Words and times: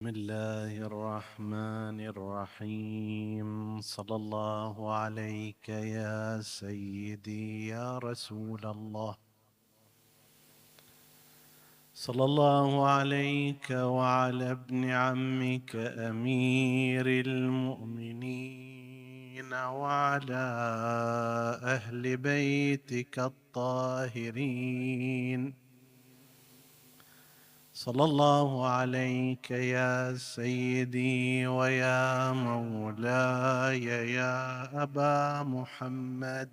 بسم 0.00 0.08
الله 0.08 0.72
الرحمن 0.76 2.00
الرحيم. 2.00 3.80
صلى 3.80 4.16
الله 4.16 4.94
عليك 4.94 5.68
يا 5.68 6.40
سيدي 6.40 7.66
يا 7.66 7.98
رسول 7.98 8.60
الله. 8.64 9.16
صلى 11.94 12.24
الله 12.24 12.88
عليك 12.88 13.70
وعلى 13.70 14.50
ابن 14.50 14.84
عمك 14.84 15.76
أمير 15.76 17.06
المؤمنين 17.26 18.32
وعلى 19.52 20.46
أهل 21.62 22.16
بيتك 22.16 23.18
الطاهرين. 23.18 24.50
صلى 27.80 28.04
الله 28.04 28.66
عليك 28.66 29.50
يا 29.50 30.14
سيدي 30.14 31.46
ويا 31.46 32.32
مولاي 32.32 33.84
يا 34.12 34.82
أبا 34.82 35.42
محمد. 35.42 36.50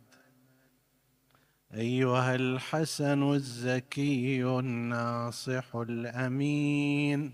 أيها 1.74 2.36
الحسن 2.36 3.34
الزكي 3.34 4.44
الناصح 4.46 5.76
الأمين. 5.76 7.34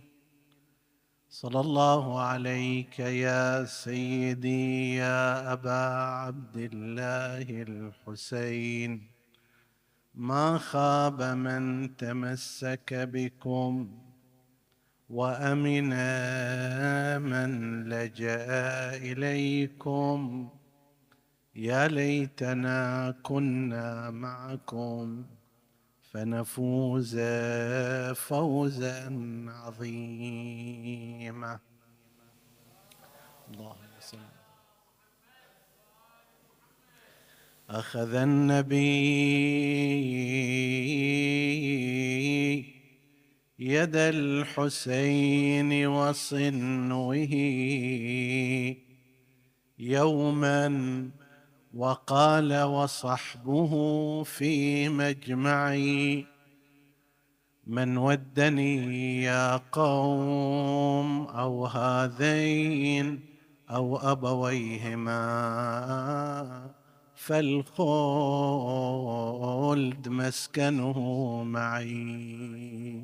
صلى 1.29 1.59
الله 1.59 2.19
عليك 2.19 2.99
يا 2.99 3.65
سيدي 3.65 4.95
يا 4.95 5.53
أبا 5.53 5.85
عبد 6.25 6.57
الله 6.57 7.45
الحسين. 7.67 9.12
ما 10.15 10.57
خاب 10.57 11.21
من 11.21 11.95
تمسك 11.97 12.93
بكم 12.93 13.99
وأمن 15.09 15.89
من 17.21 17.83
لجأ 17.89 18.95
إليكم. 18.95 20.49
يا 21.55 21.87
ليتنا 21.87 23.11
كنا 23.23 24.09
معكم 24.09 25.25
فنفوز 26.01 27.19
فوزا 28.15 29.05
عظيما. 29.49 30.79
اللهم 33.53 33.92
أخذ 37.73 38.13
النبي 38.15 38.83
يد 43.59 43.95
الحسين 43.95 45.87
وصنوه 45.87 47.33
يوما 49.79 50.69
وقال 51.73 52.63
وصحبه 52.63 53.73
في 54.23 54.89
مجمعي 54.89 56.25
من 57.67 57.97
ودني 57.97 59.23
يا 59.23 59.57
قوم 59.57 61.27
أو 61.27 61.65
هذين 61.65 63.19
أو 63.69 63.97
أبويهما 63.97 65.13
فالخلد 67.25 67.69
مسكنه 70.09 70.99
معي. 71.43 73.01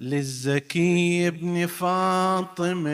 للزكي 0.00 1.28
ابن 1.28 1.66
فاطمة 1.66 2.92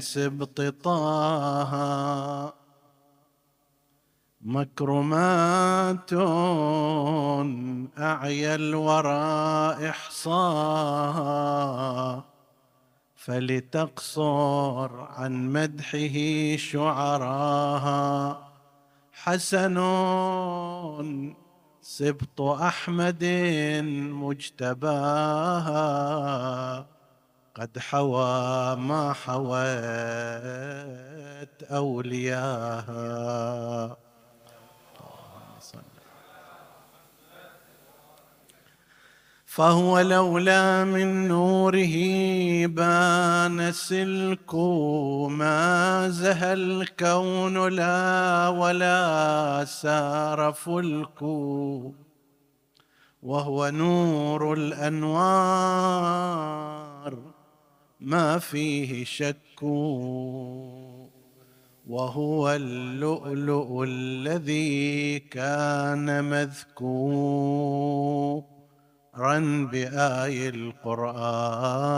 سبط 0.00 0.60
طه. 0.60 2.55
مكرمات 4.46 6.12
أعيا 7.98 8.54
الورى 8.54 9.90
إحصاها 9.90 11.24
فلتقصر 13.16 14.90
عن 15.00 15.52
مدحه 15.52 16.16
شعراها 16.56 18.38
حسن 19.12 19.76
سبط 21.80 22.40
أحمد 22.40 23.24
مجتباها 24.12 25.76
قد 27.54 27.78
حوى 27.78 28.76
ما 28.76 29.12
حوت 29.12 29.56
أولياها. 31.70 32.86
فهو 39.56 40.00
لولا 40.00 40.84
من 40.84 41.28
نوره 41.28 41.96
بان 42.66 43.72
سلك 43.72 44.54
ما 45.30 46.08
زهى 46.08 46.52
الكون 46.52 47.68
لا 47.68 48.48
ولا 48.48 49.64
سار 49.64 50.52
فلك 50.52 51.22
وهو 53.22 53.68
نور 53.68 54.52
الأنوار 54.52 55.16
ما 58.00 58.38
فيه 58.38 59.04
شك 59.04 59.62
وهو 61.86 62.50
اللؤلؤ 62.50 63.84
الذي 63.84 65.18
كان 65.18 66.24
مذكور 66.24 67.76
رن 69.18 69.66
بآي 69.66 70.48
القرآن 70.48 71.96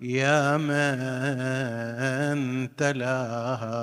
يا 0.00 0.56
من 0.56 2.38
تلاها. 2.76 3.76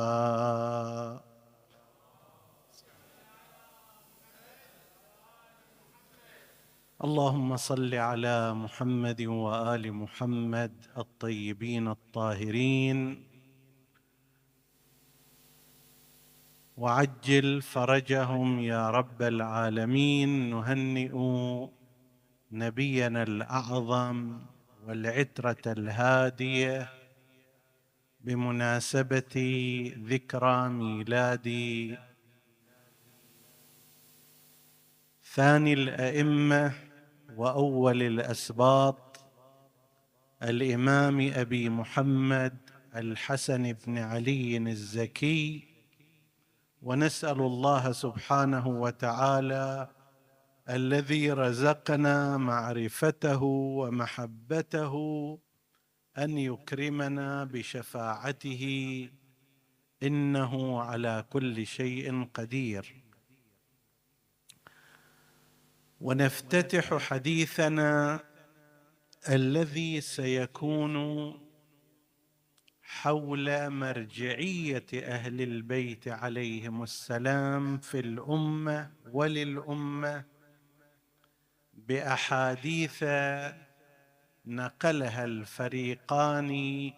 اللهم 7.04 7.58
صل 7.58 7.96
على 7.96 8.54
محمد 8.54 9.22
وآل 9.22 9.94
محمد 9.94 10.72
الطيبين 10.98 11.88
الطاهرين. 11.88 13.23
وعجل 16.78 17.62
فرجهم 17.62 18.60
يا 18.60 18.90
رب 18.90 19.22
العالمين 19.22 20.50
نهنئ 20.50 21.12
نبينا 22.52 23.24
الأعظم 23.24 24.40
والعترة 24.88 25.62
الهادية 25.68 26.90
بمناسبة 28.22 29.36
ذكرى 29.98 30.70
ميلاد 30.70 31.48
ثاني 35.34 35.74
الأئمة 35.74 36.74
وأول 37.36 38.02
الأسباط 38.02 39.26
الإمام 40.44 41.32
أبي 41.36 41.70
محمد 41.70 42.58
الحسن 42.96 43.74
بن 43.74 43.98
علي 43.98 44.58
الزكي 44.58 45.73
ونسأل 46.84 47.40
الله 47.40 47.92
سبحانه 47.92 48.68
وتعالى 48.68 49.90
الذي 50.70 51.32
رزقنا 51.32 52.38
معرفته 52.38 53.44
ومحبته 53.44 54.94
أن 56.18 56.38
يكرمنا 56.38 57.44
بشفاعته 57.44 58.64
إنه 60.04 60.82
على 60.82 61.26
كل 61.30 61.66
شيء 61.66 62.30
قدير. 62.34 63.04
ونفتتح 66.02 66.98
حديثنا 66.98 68.20
الذي 69.30 70.02
سيكون 70.02 70.96
حول 73.02 73.70
مرجعية 73.70 74.86
أهل 74.94 75.42
البيت 75.42 76.08
عليهم 76.08 76.84
السلام 76.84 77.78
في 77.78 78.00
الأمة 78.00 78.92
وللأمة 79.12 80.26
بأحاديث 81.74 83.04
نقلها 84.46 85.26
الفريقان 85.26 86.92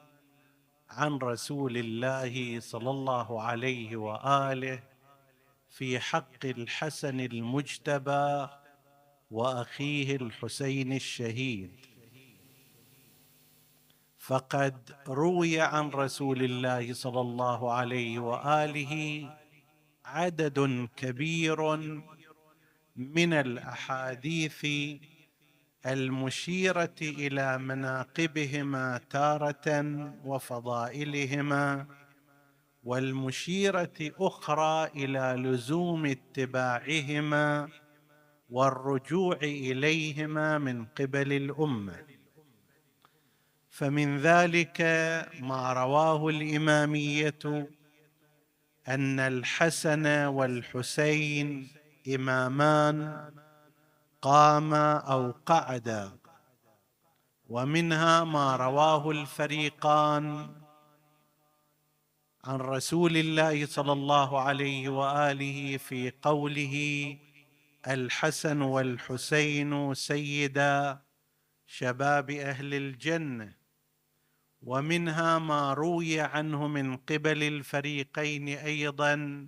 عن 0.89 1.17
رسول 1.17 1.77
الله 1.77 2.59
صلى 2.59 2.89
الله 2.89 3.41
عليه 3.41 3.95
وآله 3.95 4.83
في 5.69 5.99
حق 5.99 6.45
الحسن 6.45 7.19
المجتبى 7.19 8.47
وأخيه 9.31 10.15
الحسين 10.15 10.93
الشهيد. 10.93 11.84
فقد 14.27 14.95
روي 15.07 15.61
عن 15.61 15.89
رسول 15.89 16.43
الله 16.43 16.93
صلى 16.93 17.21
الله 17.21 17.73
عليه 17.73 18.19
وآله 18.19 18.93
عدد 20.05 20.87
كبير 20.97 21.77
من 22.95 23.33
الأحاديث 23.33 24.67
المشيرة 25.85 26.95
إلى 27.01 27.57
مناقبهما 27.57 29.01
تارة 29.09 29.85
وفضائلهما 30.25 31.85
والمشيرة 32.83 33.97
أخرى 34.01 34.87
إلى 34.95 35.49
لزوم 35.49 36.05
اتباعهما 36.05 37.69
والرجوع 38.49 39.37
إليهما 39.43 40.57
من 40.57 40.85
قبل 40.85 41.33
الأمة. 41.33 42.14
فمن 43.75 44.17
ذلك 44.17 44.81
ما 45.39 45.73
رواه 45.73 46.29
الإمامية 46.29 47.69
أن 48.87 49.19
الحسن 49.19 50.07
والحسين 50.07 51.67
إمامان 52.15 53.29
قاما 54.21 54.97
أو 54.97 55.31
قعدا 55.45 56.11
ومنها 57.49 58.23
ما 58.23 58.55
رواه 58.55 59.11
الفريقان 59.11 60.49
عن 62.45 62.55
رسول 62.55 63.17
الله 63.17 63.65
صلى 63.65 63.91
الله 63.91 64.41
عليه 64.41 64.89
وآله 64.89 65.77
في 65.77 66.11
قوله 66.21 66.75
الحسن 67.87 68.61
والحسين 68.61 69.93
سيدا 69.93 70.99
شباب 71.67 72.31
أهل 72.31 72.73
الجنة. 72.73 73.54
ومنها 74.65 75.39
ما 75.39 75.73
روي 75.73 76.19
عنه 76.21 76.67
من 76.67 76.97
قبل 76.97 77.43
الفريقين 77.43 78.47
أيضا 78.47 79.47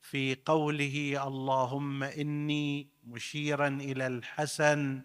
في 0.00 0.36
قوله 0.44 1.26
اللهم 1.26 2.02
إني 2.02 2.88
مشيرا 3.04 3.68
إلى 3.68 4.06
الحسن 4.06 5.02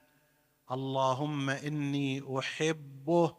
اللهم 0.72 1.50
إني 1.50 2.40
أحبه 2.40 3.36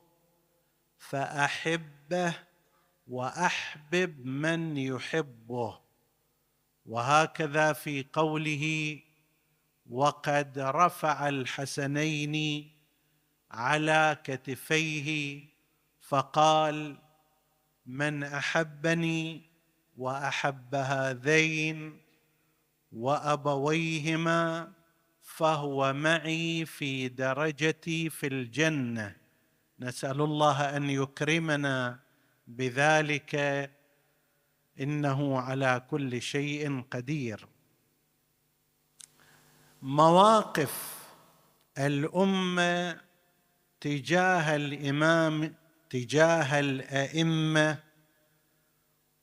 فأحبه 0.99 2.35
وأحبب 3.09 4.27
من 4.27 4.77
يحبه. 4.77 5.81
وهكذا 6.87 7.73
في 7.73 8.05
قوله 8.13 8.99
وقد 9.91 10.59
رفع 10.59 11.29
الحسنين 11.29 12.71
على 13.51 14.17
كتفيه 14.25 15.56
فقال 16.09 16.97
من 17.87 18.23
أحبني 18.23 19.43
وأحب 19.97 20.75
هذين 20.75 22.01
وأبويهما 22.93 24.73
فهو 25.23 25.93
معي 25.93 26.65
في 26.65 27.09
درجتي 27.09 28.11
في 28.11 28.27
الجنة. 28.27 29.17
نسأل 29.81 30.21
الله 30.21 30.77
أن 30.77 30.91
يكرمنا 30.91 31.99
بذلك 32.47 33.35
إنه 34.81 35.41
على 35.41 35.87
كل 35.91 36.23
شيء 36.23 36.85
قدير. 36.91 37.49
مواقف 39.83 40.99
الأمة 41.79 43.01
تجاه 43.81 44.57
الإمام 44.57 45.55
تجاه 45.91 46.61
الأئمة 46.61 47.79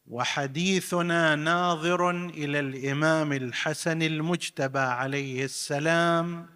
وحديثنا 0.07 1.35
ناظر 1.35 2.09
إلى 2.09 2.59
الإمام 2.59 3.33
الحسن 3.33 4.01
المجتبى 4.01 4.79
عليه 4.79 5.45
السلام 5.45 6.49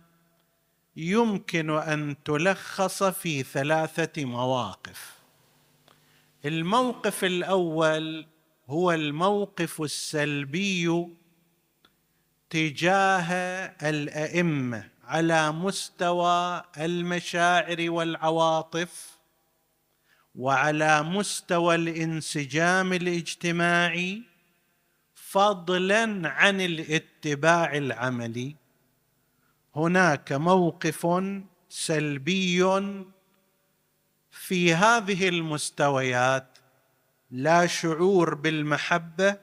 يمكن 0.95 1.69
أن 1.69 2.15
تلخص 2.25 3.03
في 3.03 3.43
ثلاثة 3.43 4.25
مواقف. 4.25 5.17
الموقف 6.45 7.23
الأول 7.23 8.27
هو 8.67 8.91
الموقف 8.91 9.81
السلبي 9.81 11.07
تجاه 12.49 13.33
الأئمة 13.89 14.89
على 15.03 15.51
مستوى 15.51 16.63
المشاعر 16.77 17.89
والعواطف 17.89 19.16
وعلى 20.37 21.03
مستوى 21.03 21.75
الانسجام 21.75 22.93
الاجتماعي 22.93 24.21
فضلا 25.15 26.29
عن 26.29 26.61
الاتباع 26.61 27.77
العملي. 27.77 28.55
هناك 29.75 30.33
موقف 30.33 31.07
سلبي 31.69 32.63
في 34.31 34.73
هذه 34.73 35.29
المستويات 35.29 36.57
لا 37.31 37.67
شعور 37.67 38.33
بالمحبة 38.33 39.37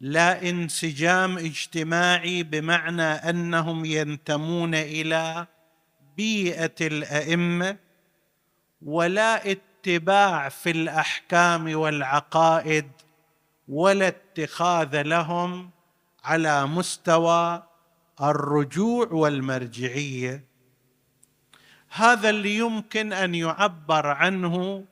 لا 0.00 0.48
انسجام 0.50 1.38
اجتماعي 1.38 2.42
بمعنى 2.42 3.02
أنهم 3.02 3.84
ينتمون 3.84 4.74
إلى 4.74 5.46
بيئة 6.16 6.74
الأئمة 6.80 7.76
ولا 8.82 9.50
اتباع 9.82 10.48
في 10.48 10.70
الأحكام 10.70 11.76
والعقائد 11.76 12.90
ولا 13.68 14.08
اتخاذ 14.08 15.02
لهم 15.02 15.70
على 16.24 16.66
مستوى 16.66 17.62
الرجوع 18.20 19.08
والمرجعية. 19.12 20.44
هذا 21.90 22.30
اللي 22.30 22.56
يمكن 22.56 23.12
أن 23.12 23.34
يعبر 23.34 24.06
عنه 24.06 24.84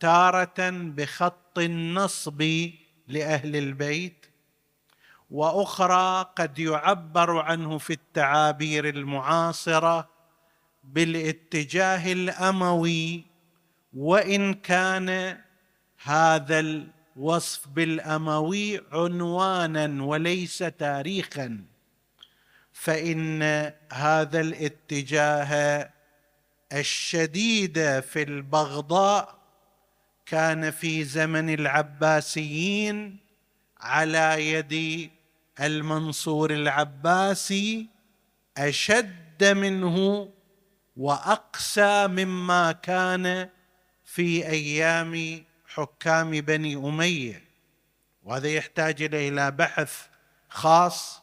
تارة 0.00 0.70
بخط 0.70 1.58
النصب 1.58 2.42
لأهل 3.08 3.56
البيت 3.56 4.26
وأخرى 5.30 6.32
قد 6.36 6.58
يعبر 6.58 7.38
عنه 7.38 7.78
في 7.78 7.92
التعابير 7.92 8.88
المعاصرة 8.88 10.08
بالاتجاه 10.84 12.12
الأموي 12.12 13.31
وإن 13.94 14.54
كان 14.54 15.38
هذا 16.02 16.60
الوصف 16.60 17.68
بالأموي 17.68 18.80
عنوانا 18.92 20.04
وليس 20.04 20.58
تاريخا 20.58 21.64
فإن 22.72 23.42
هذا 23.92 24.40
الاتجاه 24.40 25.90
الشديد 26.72 28.00
في 28.00 28.22
البغضاء 28.22 29.38
كان 30.26 30.70
في 30.70 31.04
زمن 31.04 31.54
العباسيين 31.54 33.18
على 33.80 34.52
يد 34.52 35.10
المنصور 35.60 36.50
العباسي 36.50 37.88
أشد 38.58 39.44
منه 39.44 40.28
وأقسى 40.96 42.06
مما 42.06 42.72
كان 42.72 43.48
في 44.14 44.46
أيام 44.46 45.44
حكام 45.66 46.30
بني 46.30 46.76
أمية 46.76 47.44
وهذا 48.22 48.48
يحتاج 48.48 49.02
إلى 49.02 49.50
بحث 49.50 50.06
خاص 50.48 51.22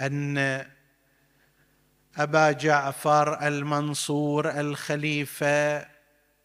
أن 0.00 0.66
أبا 2.16 2.52
جعفر 2.52 3.46
المنصور 3.46 4.60
الخليفة 4.60 5.88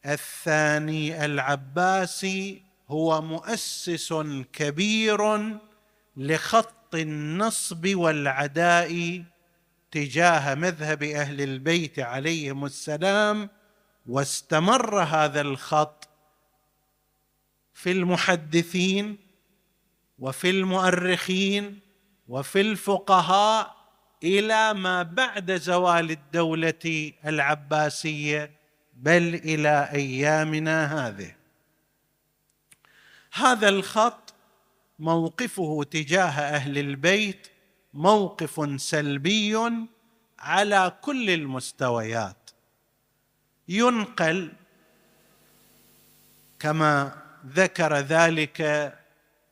الثاني 0.05 1.25
العباسي 1.25 2.61
هو 2.87 3.21
مؤسس 3.21 4.13
كبير 4.53 5.39
لخط 6.17 6.95
النصب 6.95 7.95
والعداء 7.95 9.23
تجاه 9.91 10.55
مذهب 10.55 11.03
أهل 11.03 11.41
البيت 11.41 11.99
عليهم 11.99 12.65
السلام. 12.65 13.49
واستمر 14.07 14.99
هذا 14.99 15.41
الخط 15.41 16.09
في 17.73 17.91
المحدثين 17.91 19.17
وفي 20.19 20.49
المؤرخين 20.49 21.79
وفي 22.27 22.61
الفقهاء 22.61 23.77
إلى 24.23 24.73
ما 24.73 25.03
بعد 25.03 25.51
زوال 25.51 26.11
الدولة 26.11 27.13
العباسية 27.25 28.51
بل 28.93 29.35
إلى 29.35 29.89
أيامنا 29.91 31.07
هذه. 31.07 31.35
هذا 33.33 33.69
الخط 33.69 34.33
موقفه 34.99 35.83
تجاه 35.83 36.31
أهل 36.31 36.77
البيت 36.77 37.47
موقف 37.93 38.81
سلبي 38.81 39.55
على 40.39 40.97
كل 41.01 41.29
المستويات. 41.29 42.46
ينقل 43.67 44.53
كما 46.59 47.11
ذكر 47.45 47.97
ذلك 47.97 48.93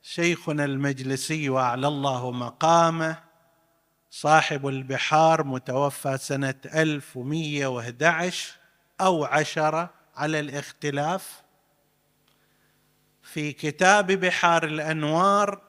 شيخنا 0.02 0.66
المجلسي 0.66 1.50
وأعلى 1.50 1.88
الله 1.88 2.32
مقامه 2.32 3.18
صاحب 4.12 4.68
البحار 4.68 5.44
متوفى 5.44 6.18
سنة 6.18 6.56
1111 6.66 8.54
أو 9.02 9.26
عشرة 9.26 9.94
على 10.16 10.40
الاختلاف. 10.40 11.42
في 13.24 13.54
كتاب 13.54 14.12
بحار 14.12 14.64
الأنوار 14.64 15.62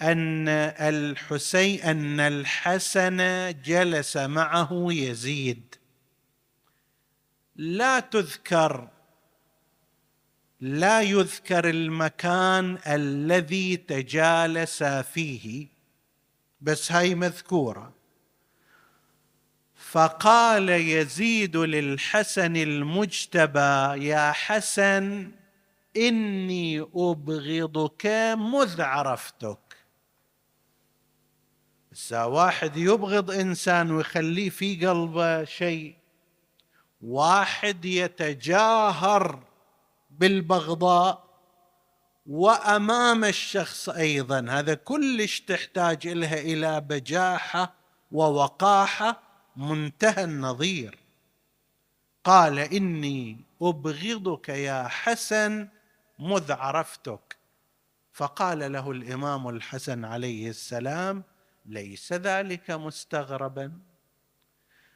أن 0.00 0.48
الحسين 0.48 1.80
أن 1.80 2.20
الحسن 2.20 3.16
جلس 3.62 4.16
معه 4.16 4.86
يزيد. 4.90 5.74
لا 7.60 8.00
تذكر 8.00 8.88
لا 10.60 11.00
يذكر 11.00 11.70
المكان 11.70 12.78
الذي 12.86 13.76
تجالس 13.76 14.82
فيه 14.82 15.66
بس 16.60 16.92
هاي 16.92 17.14
مذكورة. 17.14 17.92
فقال 19.74 20.68
يزيد 20.68 21.56
للحسن 21.56 22.56
المجتبى 22.56 24.06
يا 24.06 24.32
حسن 24.32 25.30
إني 25.96 26.80
أبغضك 26.80 28.06
مذ 28.36 28.80
عرفتك. 28.82 29.76
بس 31.92 32.12
واحد 32.12 32.76
يبغض 32.76 33.30
إنسان 33.30 33.90
ويخليه 33.90 34.50
في 34.50 34.86
قلبه 34.86 35.44
شيء. 35.44 35.99
واحد 37.02 37.84
يتجاهر 37.84 39.42
بالبغضاء 40.10 41.30
وأمام 42.26 43.24
الشخص 43.24 43.88
أيضا. 43.88 44.46
هذا 44.48 44.74
كلش 44.74 45.40
تحتاج 45.40 46.08
لها 46.08 46.40
إلى 46.40 46.80
بجاحة 46.80 47.74
ووقاحة. 48.12 49.22
منتهى 49.56 50.24
النظير. 50.24 50.98
قال 52.24 52.58
إني 52.58 53.44
أبغضك 53.62 54.48
يا 54.48 54.88
حسن 54.88 55.68
مذ 56.18 56.52
عرفتك. 56.52 57.36
فقال 58.12 58.72
له 58.72 58.90
الإمام 58.90 59.48
الحسن 59.48 60.04
عليه 60.04 60.50
السلام 60.50 61.24
ليس 61.66 62.12
ذلك 62.12 62.70
مستغربا. 62.70 63.89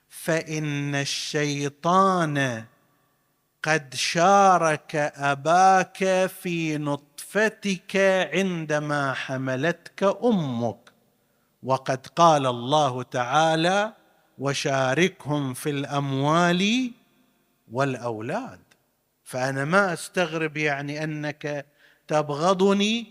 فإن 0.08 0.94
الشيطان 0.94 2.64
قد 3.62 3.94
شارك 3.94 4.96
أباك 5.16 6.26
في 6.26 6.78
نطفتك 6.78 7.96
عندما 8.32 9.12
حملتك 9.14 10.02
أمك. 10.25 10.90
وقد 11.62 12.06
قال 12.06 12.46
الله 12.46 13.02
تعالى 13.02 13.92
وشاركهم 14.38 15.54
في 15.54 15.70
الأموال 15.70 16.92
والأولاد. 17.73 18.61
فأنا 19.25 19.64
ما 19.64 19.92
أستغرب 19.92 20.56
يعني 20.56 21.04
أنك 21.04 21.66
تبغضني 22.08 23.06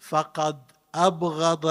فقد 0.00 0.58
أبغض 0.94 1.66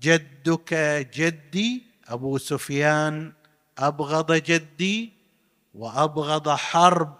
جدك 0.00 0.74
جدي 1.14 1.82
أبو 2.08 2.38
سفيان 2.38 3.32
أبغض 3.78 4.32
جدي 4.32 5.12
وأبغض 5.74 6.48
حرب. 6.48 7.14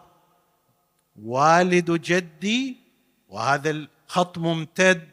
والد 1.23 1.91
جدي 1.91 2.77
وهذا 3.29 3.71
الخط 3.71 4.39
ممتد 4.39 5.11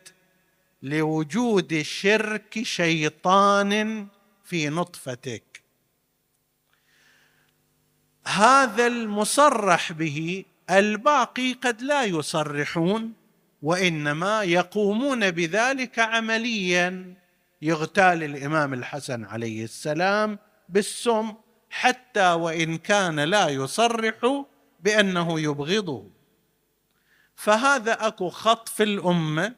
لوجود 0.84 1.82
شرك 1.82 2.64
شيطان 2.64 4.08
في 4.44 4.70
نطفتك. 4.70 5.64
هذا 8.26 8.88
المصرح 8.88 9.92
به 9.92 10.46
الباقي 10.70 11.54
قد 11.54 11.82
لا 11.82 12.04
يصرحون 12.04 13.14
وإنما 13.62 14.44
يقومون 14.44 15.32
بذلك 15.32 16.00
عمليا. 16.00 17.14
يغتال 17.62 18.24
الإمام 18.24 18.74
الحسن 18.74 19.26
عليه 19.26 19.64
السلام 19.64 20.40
بالسم 20.72 21.34
حتى 21.70 22.32
وإن 22.32 22.78
كان 22.78 23.20
لا 23.20 23.50
يصرح 23.50 24.46
بأنه 24.80 25.40
يبغضه. 25.40 26.10
فهذا 27.36 28.08
أكو 28.08 28.30
خط 28.30 28.70
في 28.70 28.84
الأمة 28.84 29.56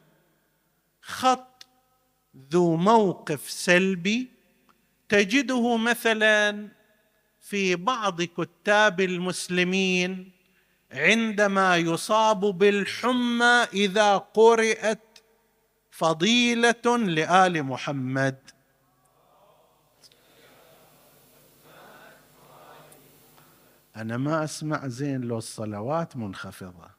خط 1.01 1.65
ذو 2.51 2.75
موقف 2.75 3.50
سلبي 3.50 4.27
تجده 5.10 5.77
مثلا 5.77 6.67
في 7.41 7.75
بعض 7.75 8.22
كتاب 8.22 9.01
المسلمين 9.01 10.32
عندما 10.91 11.77
يصاب 11.77 12.39
بالحمى 12.39 13.67
إذا 13.74 14.17
قرات 14.17 15.20
فضيلة 15.91 16.98
لآل 16.98 17.63
محمد. 17.63 18.52
أنا 23.96 24.18
ما 24.18 24.44
أسمع 24.44 24.88
زين 24.88 25.22
لو 25.22 25.38
الصلوات 25.38 26.18
منخفضة. 26.18 26.90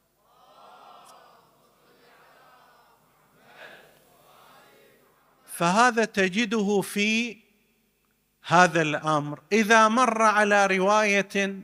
فهذا 5.45 6.05
تجده 6.05 6.81
في 6.81 7.37
هذا 8.47 8.83
الأمر. 8.83 9.41
إذا 9.53 9.89
مر 9.89 10.23
على 10.23 10.67
رواية 10.67 11.61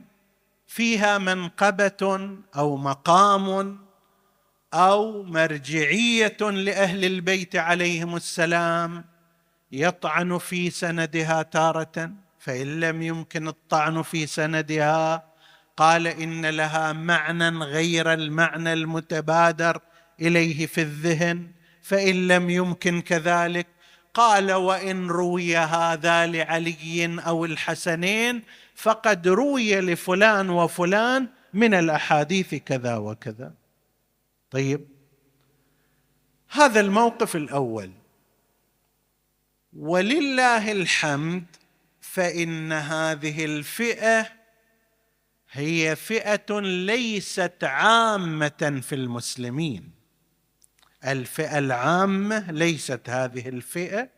فيها 0.67 1.17
منقبة 1.17 2.29
أو 2.55 2.77
مقام 2.77 3.79
أو 4.73 5.23
مرجعية 5.23 6.37
لأهل 6.41 7.05
البيت 7.05 7.55
عليهم 7.55 8.15
السلام 8.15 9.05
يطعن 9.71 10.37
في 10.37 10.69
سندها 10.69 11.41
تارة 11.41 12.11
فإن 12.41 12.79
لم 12.79 13.01
يمكن 13.01 13.47
الطعن 13.47 14.01
في 14.01 14.25
سندها 14.25 15.31
قال 15.77 16.07
إن 16.07 16.45
لها 16.45 16.93
معنى 16.93 17.49
غير 17.49 18.13
المعنى 18.13 18.73
المتبادر 18.73 19.81
إليه 20.21 20.65
في 20.65 20.81
الذهن 20.81 21.47
فإن 21.81 22.27
لم 22.27 22.49
يمكن 22.49 23.01
كذلك 23.01 23.67
قال 24.13 24.51
وإن 24.51 25.07
روي 25.07 25.57
هذا 25.57 26.27
لعلي 26.27 27.21
أو 27.27 27.45
الحسنين 27.45 28.43
فقد 28.75 29.27
روي 29.27 29.81
لفلان 29.81 30.49
وفلان 30.49 31.27
من 31.53 31.73
الأحاديث 31.73 32.55
كذا 32.55 32.97
وكذا. 32.97 33.53
طيب 34.51 34.87
هذا 36.49 36.79
الموقف 36.79 37.35
الأول. 37.35 37.91
ولله 39.73 40.71
الحمد 40.71 41.60
فإن 42.13 42.71
هذه 42.71 43.45
الفئة 43.45 44.27
هي 45.51 45.95
فئة 45.95 46.59
ليست 46.59 47.63
عامة 47.63 48.81
في 48.83 48.95
المسلمين. 48.95 49.91
الفئة 51.05 51.57
العامة 51.57 52.51
ليست 52.51 53.09
هذه 53.09 53.49
الفئة 53.49 54.09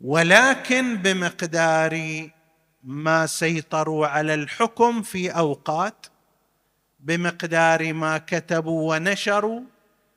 ولكن 0.00 0.96
بمقدار 0.96 2.28
ما 2.82 3.26
سيطروا 3.26 4.06
على 4.06 4.34
الحكم 4.34 5.02
في 5.02 5.30
أوقات 5.30 6.06
بمقدار 7.00 7.92
ما 7.92 8.18
كتبوا 8.18 8.94
ونشروا 8.94 9.60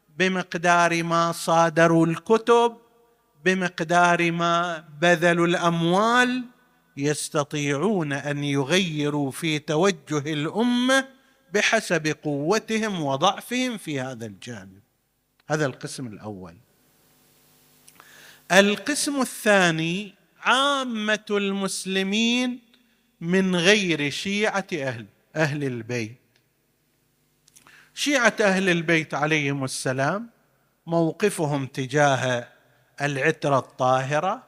بمقدار 0.09 1.03
ما 1.03 1.31
صادروا 1.31 2.05
الكتب 2.05 2.77
بمقدار 3.47 4.31
ما 4.31 4.83
بذلوا 5.01 5.47
الأموال 5.47 6.45
يستطيعون 6.97 8.13
أن 8.13 8.43
يغيروا 8.43 9.31
في 9.31 9.59
توجه 9.59 10.33
الأمة 10.33 11.07
بحسب 11.53 12.07
قوتهم 12.23 13.03
وضعفهم 13.03 13.77
في 13.77 13.99
هذا 13.99 14.25
الجانب. 14.25 14.79
هذا 15.49 15.65
القسم 15.65 16.07
الأول. 16.07 16.55
القسم 18.51 19.21
الثاني 19.21 20.13
عامة 20.41 21.25
المسلمين 21.31 22.59
من 23.21 23.55
غير 23.55 24.09
شيعة 24.09 24.67
أهل 24.73 25.05
أهل 25.35 25.63
البيت. 25.63 26.17
شيعة 27.93 28.35
أهل 28.41 28.69
البيت 28.69 29.13
عليهم 29.13 29.63
السلام 29.63 30.29
موقفهم 30.87 31.65
تجاه 31.67 32.56
العترة 33.01 33.59
الطاهرة 33.59 34.43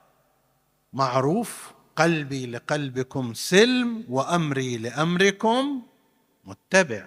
معروف 0.94 1.72
قلبي 1.96 2.46
لقلبكم 2.46 3.34
سلم 3.34 4.06
وأمري 4.10 4.78
لأمركم 4.78 5.82
متبع. 6.46 7.06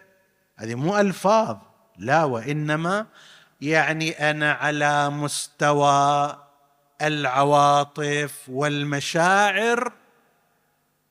هذه 0.57 0.75
مو 0.75 0.99
ألفاظ 0.99 1.57
لا 1.99 2.25
وإنما 2.25 3.07
يعني 3.61 4.31
أنا 4.31 4.53
على 4.53 5.11
مستوى 5.11 6.39
العواطف 7.03 8.49
والمشاعر. 8.49 9.93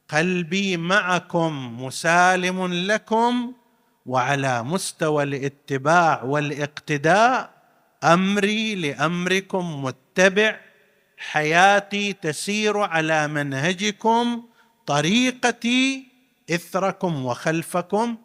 قلبي 0.10 0.78
معكم 0.78 1.84
مسالم 1.84 2.74
لكم 2.74 3.54
وعلى 4.06 4.64
مستوى 4.64 5.24
الاتباع 5.24 6.24
والاقتداء. 6.24 7.61
أمري 8.04 8.76
لأمركم 8.76 9.84
متبع. 9.84 10.60
حياتي 11.18 12.14
تسير 12.14 12.78
على 12.78 13.28
منهجكم. 13.28 14.44
طريقتي 14.86 16.08
إثركم 16.50 17.26
وخلفكم. 17.26 18.18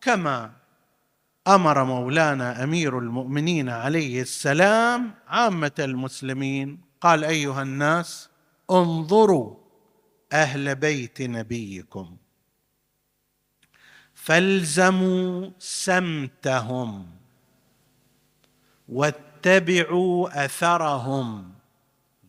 كما 0.00 0.52
أمر 1.48 1.84
مولانا 1.84 2.64
أمير 2.64 2.98
المؤمنين 2.98 3.68
عليه 3.68 4.22
السلام 4.22 5.14
عامة 5.28 5.72
المسلمين. 5.78 6.80
قال 7.00 7.24
أيها 7.24 7.62
الناس 7.62 8.28
انظروا 8.70 9.56
أهل 10.32 10.74
بيت 10.74 11.22
نبيكم. 11.22 12.16
فالزموا 14.14 15.50
سمتهم. 15.58 17.13
واتبعوا 18.88 20.44
أثرهم. 20.44 21.54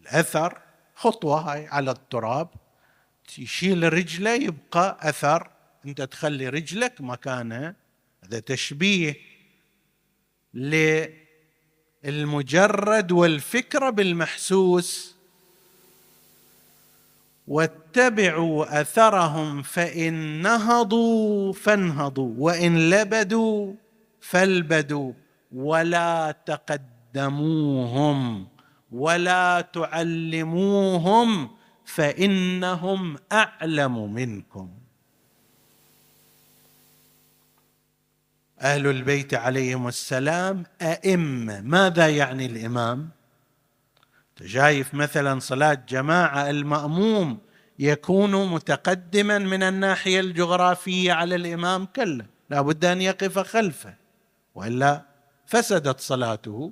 الأثر 0.01 0.61
خطوة 0.95 1.39
هاي 1.39 1.67
على 1.67 1.91
التراب. 1.91 2.49
تشيل 3.27 3.93
رجلة 3.93 4.33
يبقى 4.33 4.97
أثر. 5.01 5.49
أنت 5.85 6.01
تخلي 6.01 6.49
رجلك 6.49 7.01
مكانها 7.01 7.75
هذا 8.23 8.39
تشبيه 8.39 9.15
للمجرد 12.03 13.11
والفكرة 13.11 13.89
بالمحسوس. 13.89 15.15
واتبعوا 17.47 18.81
أثرهم 18.81 19.61
فإن 19.61 20.13
نهضوا 20.41 21.53
فانهضوا 21.53 22.33
وإن 22.37 22.89
لبدوا 22.89 23.73
فالبدوا. 24.21 25.13
ولا 25.51 26.35
تقدموهم 26.45 28.47
ولا 28.91 29.61
تعلموهم 29.61 31.49
فإنهم 31.85 33.17
أعلم 33.31 34.13
منكم. 34.13 34.69
أهل 38.61 38.87
البيت 38.87 39.33
عليهم 39.33 39.87
السلام 39.87 40.63
أئمة. 40.81 41.61
ماذا 41.61 42.09
يعني 42.09 42.45
الإمام؟ 42.45 43.09
جايف 44.41 44.93
مثلا 44.93 45.39
صلاة 45.39 45.83
جماعة 45.89 46.49
المأموم 46.49 47.37
يكون 47.79 48.49
متقدما 48.49 49.37
من 49.37 49.63
الناحية 49.63 50.19
الجغرافية 50.19 51.13
على 51.13 51.35
الإمام 51.35 51.85
كلا 51.85 52.25
لا 52.49 52.61
بد 52.61 52.85
أن 52.85 53.01
يقف 53.01 53.39
خلفه. 53.39 53.93
وإلا 54.55 55.14
فسدت 55.45 55.99
صلاته. 55.99 56.71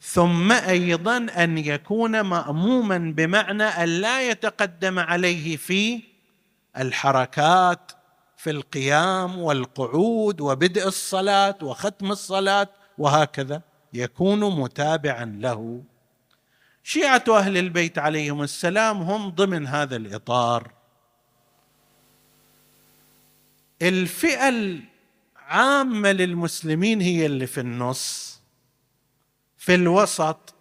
ثم 0.00 0.52
أيضا 0.52 1.16
أن 1.16 1.58
يكون 1.58 2.20
ماموما 2.20 2.98
بمعنى 3.16 3.64
أن 3.64 3.88
لا 3.88 4.30
يتقدم 4.30 4.98
عليه 4.98 5.56
في 5.56 6.02
الحركات 6.78 7.92
في 8.36 8.50
القيام 8.50 9.38
والقعود 9.38 10.40
وبدء 10.40 10.86
الصلاة 10.86 11.58
وختم 11.62 12.10
الصلاة 12.10 12.68
وهكذا. 12.98 13.62
يكون 13.92 14.60
متابعا 14.60 15.24
له. 15.24 15.82
شيعة 16.82 17.24
أهل 17.28 17.58
البيت 17.58 17.98
عليهم 17.98 18.42
السلام 18.42 19.02
هم 19.02 19.28
ضمن 19.28 19.66
هذا 19.66 19.96
الإطار. 19.96 20.72
الفئة 23.82 24.48
العامه 25.48 26.12
للمسلمين 26.12 27.00
هي 27.00 27.26
اللي 27.26 27.46
في 27.46 27.60
النص. 27.60 28.40
في 29.58 29.74
الوسط 29.74 30.54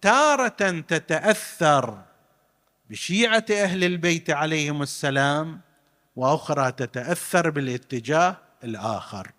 تارة 0.00 0.80
تتأثر 0.88 2.02
بشيعة 2.90 3.44
أهل 3.50 3.84
البيت 3.84 4.30
عليهم 4.30 4.82
السلام 4.82 5.60
وأخرى 6.16 6.72
تتأثر 6.72 7.50
بالاتجاه 7.50 8.36
الآخر. 8.64 9.30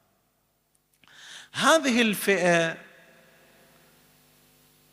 هذه 1.54 2.02
الفئة 2.02 2.78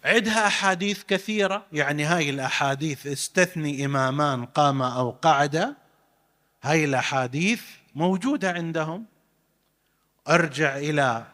عندها 0.05 0.47
أحاديث 0.47 1.03
كثيرة 1.05 1.67
يعني 1.73 2.05
هاي 2.05 2.31
الأحاديث 2.31 3.07
استثني 3.07 3.85
إمامان 3.85 4.45
قام 4.45 4.83
أو 4.83 5.11
قعد 5.11 5.77
هاي 6.63 6.85
الأحاديث 6.85 7.63
موجودة 7.95 8.53
عندهم. 8.53 9.20
أرجع 10.29 10.77
إلى 10.77 11.27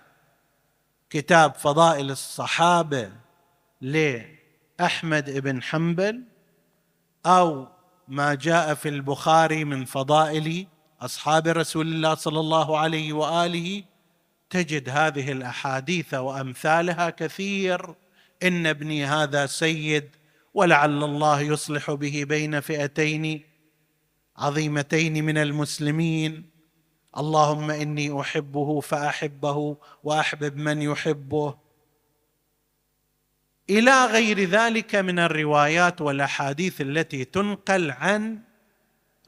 كتاب 1.10 1.54
فضائل 1.54 2.10
الصحابة 2.10 3.12
لأحمد 3.80 5.30
بن 5.30 5.62
حنبل 5.62 6.22
أو 7.26 7.68
ما 8.08 8.34
جاء 8.34 8.74
في 8.74 8.88
البخاري 8.88 9.64
من 9.64 9.84
فضائل 9.84 10.66
أصحاب 11.00 11.46
رسول 11.46 11.86
الله 11.86 12.14
صلى 12.14 12.40
الله 12.40 12.78
عليه 12.78 13.12
وآله. 13.12 13.84
تجد 14.50 14.88
هذه 14.88 15.32
الأحاديث 15.32 16.14
وأمثالها 16.14 17.10
كثير. 17.10 17.94
إن 18.42 18.66
ابني 18.66 19.04
هذا 19.04 19.46
سيد 19.46 20.10
ولعل 20.54 21.04
الله 21.04 21.40
يصلح 21.40 21.90
به 21.90 22.24
بين 22.28 22.60
فئتين 22.60 23.42
عظيمتين 24.36 25.24
من 25.24 25.38
المسلمين. 25.38 26.55
اللهم 27.18 27.70
إني 27.70 28.20
أحبه 28.20 28.80
فأحبه 28.80 29.76
وأحبب 30.04 30.56
من 30.56 30.82
يحبه. 30.82 31.56
إلى 33.70 34.04
غير 34.04 34.40
ذلك 34.40 34.94
من 34.94 35.18
الروايات 35.18 36.00
والأحاديث 36.00 36.80
التي 36.80 37.24
تنقل 37.24 37.90
عن 37.90 38.38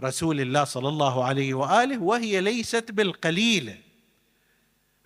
رسول 0.03 0.41
الله 0.41 0.65
صلى 0.65 0.89
الله 0.89 1.25
عليه 1.25 1.55
وآله 1.55 2.03
وهي 2.03 2.41
ليست 2.41 2.91
بالقليله 2.91 3.77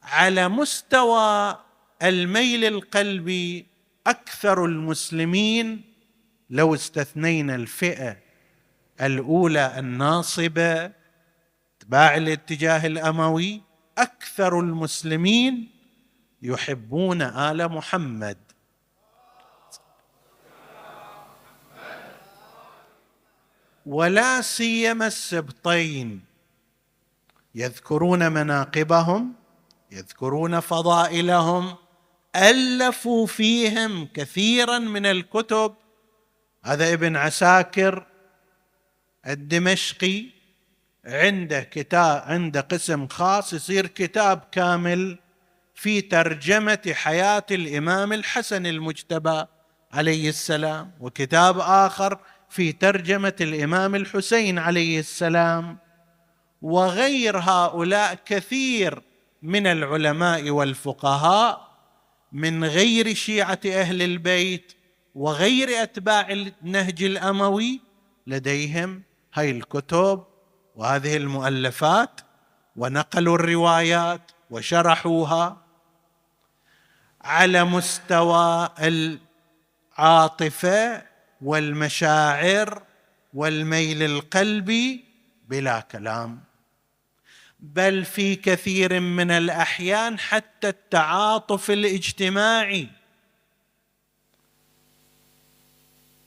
على 0.03 0.49
مستوى 0.49 1.59
الميل 2.03 2.65
القلبي 2.65 3.67
أكثر 4.07 4.65
المسلمين 4.65 5.83
لو 6.51 6.75
استثنينا 6.75 7.55
الفئة 7.55 8.17
الأولى 9.01 9.79
الناصبة 9.79 10.93
اتباع 11.93 12.17
الاتجاه 12.17 12.87
الأموي 12.87 13.63
أكثر 13.99 14.61
المسلمين 14.61 15.71
يحبون 16.43 17.23
آل 17.23 17.69
محمد. 17.69 18.39
ولا 23.87 24.41
سيما 24.41 25.07
السبطين. 25.07 26.25
يذكرون 27.55 28.33
مناقبهم 28.33 29.35
يذكرون 29.91 30.61
فضائلهم 30.61 31.77
ألفوا 32.37 33.27
فيهم 33.27 34.07
كثيرا 34.15 34.79
من 34.79 35.07
الكتب. 35.07 35.75
هذا 36.65 36.93
ابن 36.93 37.17
عساكر 37.17 38.07
الدمشقي 39.27 40.42
عنده 41.07 41.61
كتاب 41.61 42.23
عنده 42.27 42.61
قسم 42.61 43.09
خاص 43.09 43.53
يصير 43.53 43.87
كتاب 43.87 44.43
كامل 44.53 45.19
في 45.75 46.01
ترجمة 46.01 46.93
حياة 46.93 47.47
الإمام 47.51 48.13
الحسن 48.13 48.67
المجتبى 48.67 49.45
عليه 49.93 50.29
السلام 50.29 50.93
وكتاب 51.01 51.59
آخر 51.59 52.19
في 52.49 52.73
ترجمة 52.73 53.35
الإمام 53.41 53.95
الحسين 53.95 54.59
عليه 54.59 54.99
السلام. 54.99 55.79
وغير 56.63 57.39
هؤلاء 57.39 58.15
كثير 58.25 59.03
من 59.43 59.67
العلماء 59.67 60.51
والفقهاء 60.51 61.73
من 62.33 62.65
غير 62.65 63.15
شيعة 63.15 63.61
أهل 63.67 64.03
البيت 64.03 64.73
وغير 65.15 65.83
أتباع 65.83 66.31
النهج 66.31 67.03
الأموي 67.03 67.81
لديهم 68.27 69.03
هاي 69.35 69.51
الكتب 69.51 70.25
وهذه 70.77 71.17
المؤلفات 71.17 72.21
ونقلوا 72.77 73.35
الروايات 73.35 74.21
وشرحوها 74.51 75.57
على 77.23 77.65
مستوى 77.65 78.69
العاطفة 79.99 81.03
والمشاعر 81.43 82.83
والميل 83.35 84.03
القلبي 84.03 85.05
بلا 85.49 85.81
كلام. 85.81 86.41
بل 87.61 88.05
في 88.05 88.37
كثير 88.37 89.01
من 89.01 89.31
الأحيان 89.31 90.19
حتى 90.19 90.69
التعاطف 90.69 91.71
الاجتماعي. 91.71 92.89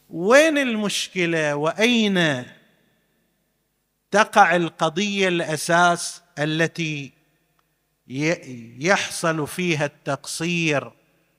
وين 0.09 0.57
المشكلة؟ 0.57 1.55
وأين 1.55 2.45
تقع 4.15 4.55
القضية 4.55 5.27
الأساس 5.27 6.21
التي 6.39 7.11
يحصل 8.79 9.47
فيها 9.47 9.85
التقصير 9.85 10.91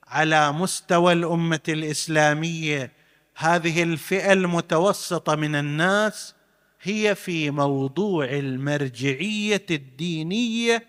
على 0.06 0.52
مستوى 0.52 1.12
الأمة 1.12 1.60
الإسلامية. 1.68 2.92
هذه 3.36 3.82
الفئة 3.82 4.32
المتوسطة 4.32 5.34
من 5.34 5.54
الناس 5.54 6.34
هي 6.82 7.14
في 7.14 7.50
موضوع 7.50 8.24
المرجعية 8.24 9.66
الدينية 9.70 10.86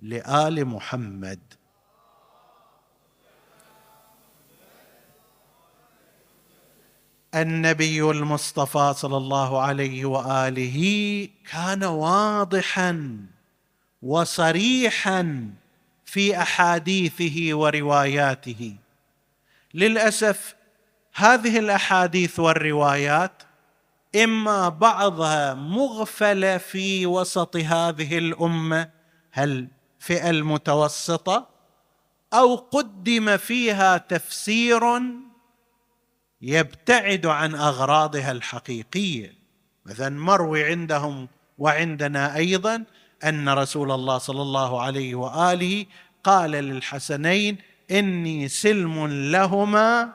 لآل 0.00 0.64
محمد. 0.64 1.40
النبي 7.34 8.10
المصطفى 8.10 8.94
صلى 8.96 9.16
الله 9.16 9.60
عليه 9.60 10.04
وآله 10.04 10.78
كان 11.52 11.84
واضحا 11.84 13.16
وصريحا 14.02 15.50
في 16.04 16.38
أحاديثه 16.42 17.48
ورواياته. 17.52 18.76
للأسف 19.74 20.54
هذه 21.14 21.58
الأحاديث 21.58 22.40
والروايات 22.40 23.42
إما 24.24 24.68
بعضها 24.68 25.54
مغفلة 25.54 26.58
في 26.58 27.06
وسط 27.06 27.56
هذه 27.56 28.18
الأمة 28.18 28.90
الفئه 29.38 30.30
المتوسطة 30.30 31.48
أو 32.34 32.54
قدم 32.56 33.36
فيها 33.36 33.96
تفسير 33.98 34.82
يبتعد 36.42 37.26
عن 37.26 37.54
أغراضها 37.54 38.32
الحقيقية. 38.32 39.34
مثلا 39.86 40.20
مروي 40.20 40.64
عندهم 40.64 41.28
وعندنا 41.58 42.36
أيضا 42.36 42.84
أن 43.24 43.48
رسول 43.48 43.92
الله 43.92 44.18
صلى 44.18 44.42
الله 44.42 44.82
عليه 44.82 45.14
وآله 45.14 45.86
قال 46.24 46.50
للحسنين 46.50 47.58
إني 47.90 48.48
سلم 48.48 49.06
لهما 49.06 50.14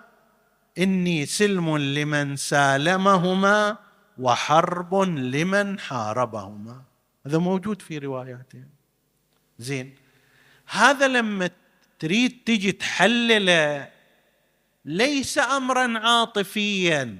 إني 0.77 1.25
سلم 1.25 1.77
لمن 1.77 2.35
سالمهما 2.35 3.77
وحرب 4.17 4.95
لمن 5.35 5.79
حاربهما. 5.79 6.81
هذا 7.25 7.37
موجود 7.37 7.81
في 7.81 7.97
رواياتهم. 7.97 8.69
زين 9.59 9.95
هذا 10.67 11.07
لما 11.07 11.49
تريد 11.99 12.37
تجي 12.45 12.71
تحلله 12.71 13.90
ليس 14.85 15.37
امرا 15.37 15.99
عاطفيا. 15.99 17.19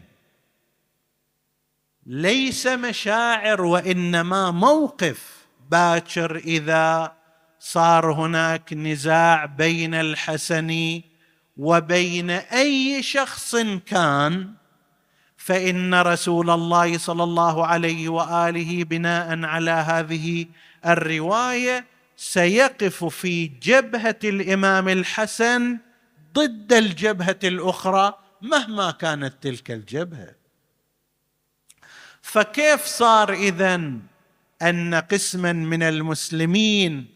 ليس 2.06 2.67
مشاعر 2.67 3.62
وإنما 3.62 4.52
موقف 4.52 5.45
باكر 5.71 6.36
إذا 6.36 7.13
صار 7.60 8.13
هناك 8.13 8.74
نزاع 8.74 9.45
بين 9.45 9.93
الحسن 9.93 11.02
وبين 11.58 12.30
أي 12.30 13.04
شخص 13.04 13.56
كان. 13.86 14.54
فإن 15.38 15.93
رسول 15.93 16.50
الله 16.50 16.97
صلى 16.97 17.24
الله 17.24 17.65
عليه 17.65 18.10
وآله 18.10 18.84
بناء 18.84 19.45
على 19.45 19.71
هذه 19.71 20.45
الرواية 20.86 21.86
سيقف 22.17 23.04
في 23.04 23.47
جبهة 23.47 24.19
الإمام 24.24 24.89
الحسن 24.89 25.78
ضد 26.34 26.74
الجبهة 26.74 27.39
الأخرى 27.44 28.13
مهما 28.41 28.91
كانت 28.91 29.34
تلك 29.41 29.72
الجبهة. 29.72 30.36
فكيف 32.22 32.86
صار 32.86 33.34
اذا 33.34 33.91
أن 34.62 34.96
قسما 34.96 35.54
من 35.54 35.84
المسلمين 35.84 37.08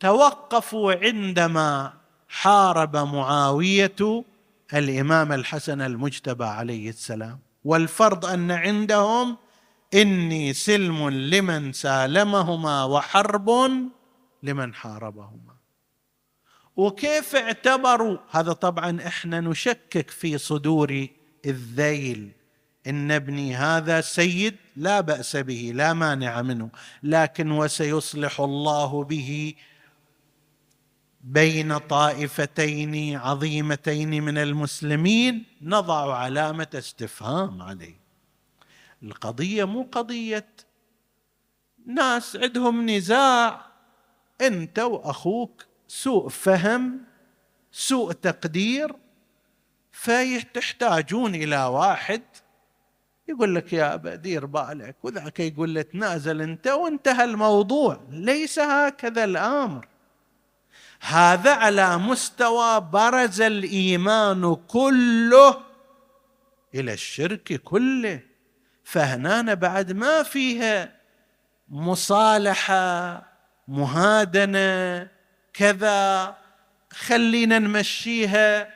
توقفوا 0.00 0.92
عندما 0.92 1.92
حارب 2.28 2.96
معاوية 2.96 4.24
الإمام 4.74 5.32
الحسن 5.32 5.80
المجتبى 5.80 6.44
عليه 6.44 6.88
السلام؟ 6.88 7.38
والفرض 7.64 8.26
أن 8.26 8.50
عندهم 8.50 9.36
إني 9.94 10.52
سلم 10.52 11.08
لمن 11.08 11.72
سالمهما 11.72 12.84
وحرب 12.84 13.50
لمن 14.42 14.74
حاربهما 14.74 15.45
وكيف 16.76 17.36
اعتبروا؟ 17.36 18.18
هذا 18.30 18.52
طبعا 18.52 19.06
إحنا 19.06 19.40
نشكك 19.40 20.10
في 20.10 20.38
صدور 20.38 21.06
الذيل. 21.46 22.32
إن 22.86 23.10
ابني 23.10 23.56
هذا 23.56 24.00
سيد 24.00 24.56
لا 24.76 25.00
بأس 25.00 25.36
به 25.36 25.72
لا 25.74 25.92
مانع 25.92 26.42
منه 26.42 26.70
لكن 27.02 27.50
وسيصلح 27.50 28.40
الله 28.40 29.04
به 29.04 29.54
بين 31.20 31.78
طائفتين 31.78 33.16
عظيمتين 33.16 34.22
من 34.22 34.38
المسلمين 34.38 35.44
نضع 35.62 36.16
علامة 36.16 36.68
استفهام 36.74 37.62
عليه. 37.62 38.00
القضية 39.02 39.64
مو 39.64 39.88
قضية 39.92 40.46
ناس 41.86 42.36
عندهم 42.36 42.90
نزاع 42.90 43.66
أنت 44.40 44.78
وأخوك 44.78 45.65
سوء 45.88 46.28
فهم 46.28 47.00
سوء 47.72 48.12
تقدير 48.12 48.94
فتحتاجون 49.92 51.34
إلى 51.34 51.64
واحد 51.64 52.22
يقول 53.28 53.54
لك 53.54 53.72
يا 53.72 53.94
أبا 53.94 54.14
دير 54.14 54.46
بالك 54.46 54.96
وذاك 55.02 55.40
يقول 55.40 55.74
لك 55.74 55.92
تنازل 55.92 56.42
أنت 56.42 56.66
وانتهى 56.66 57.24
الموضوع 57.24 58.00
ليس 58.10 58.58
هكذا 58.58 59.24
الأمر. 59.24 59.88
هذا 61.00 61.54
على 61.54 61.98
مستوى 61.98 62.80
برز 62.80 63.40
الإيمان 63.40 64.54
كله 64.54 65.60
إلى 66.74 66.92
الشرك 66.92 67.52
كله. 67.52 68.20
فهنا 68.84 69.54
بعد 69.54 69.92
ما 69.92 70.22
فيها 70.22 70.96
مصالحة 71.68 73.22
مهادنة 73.68 75.08
كذا 75.58 76.36
خلينا 76.92 77.58
نمشيها. 77.58 78.68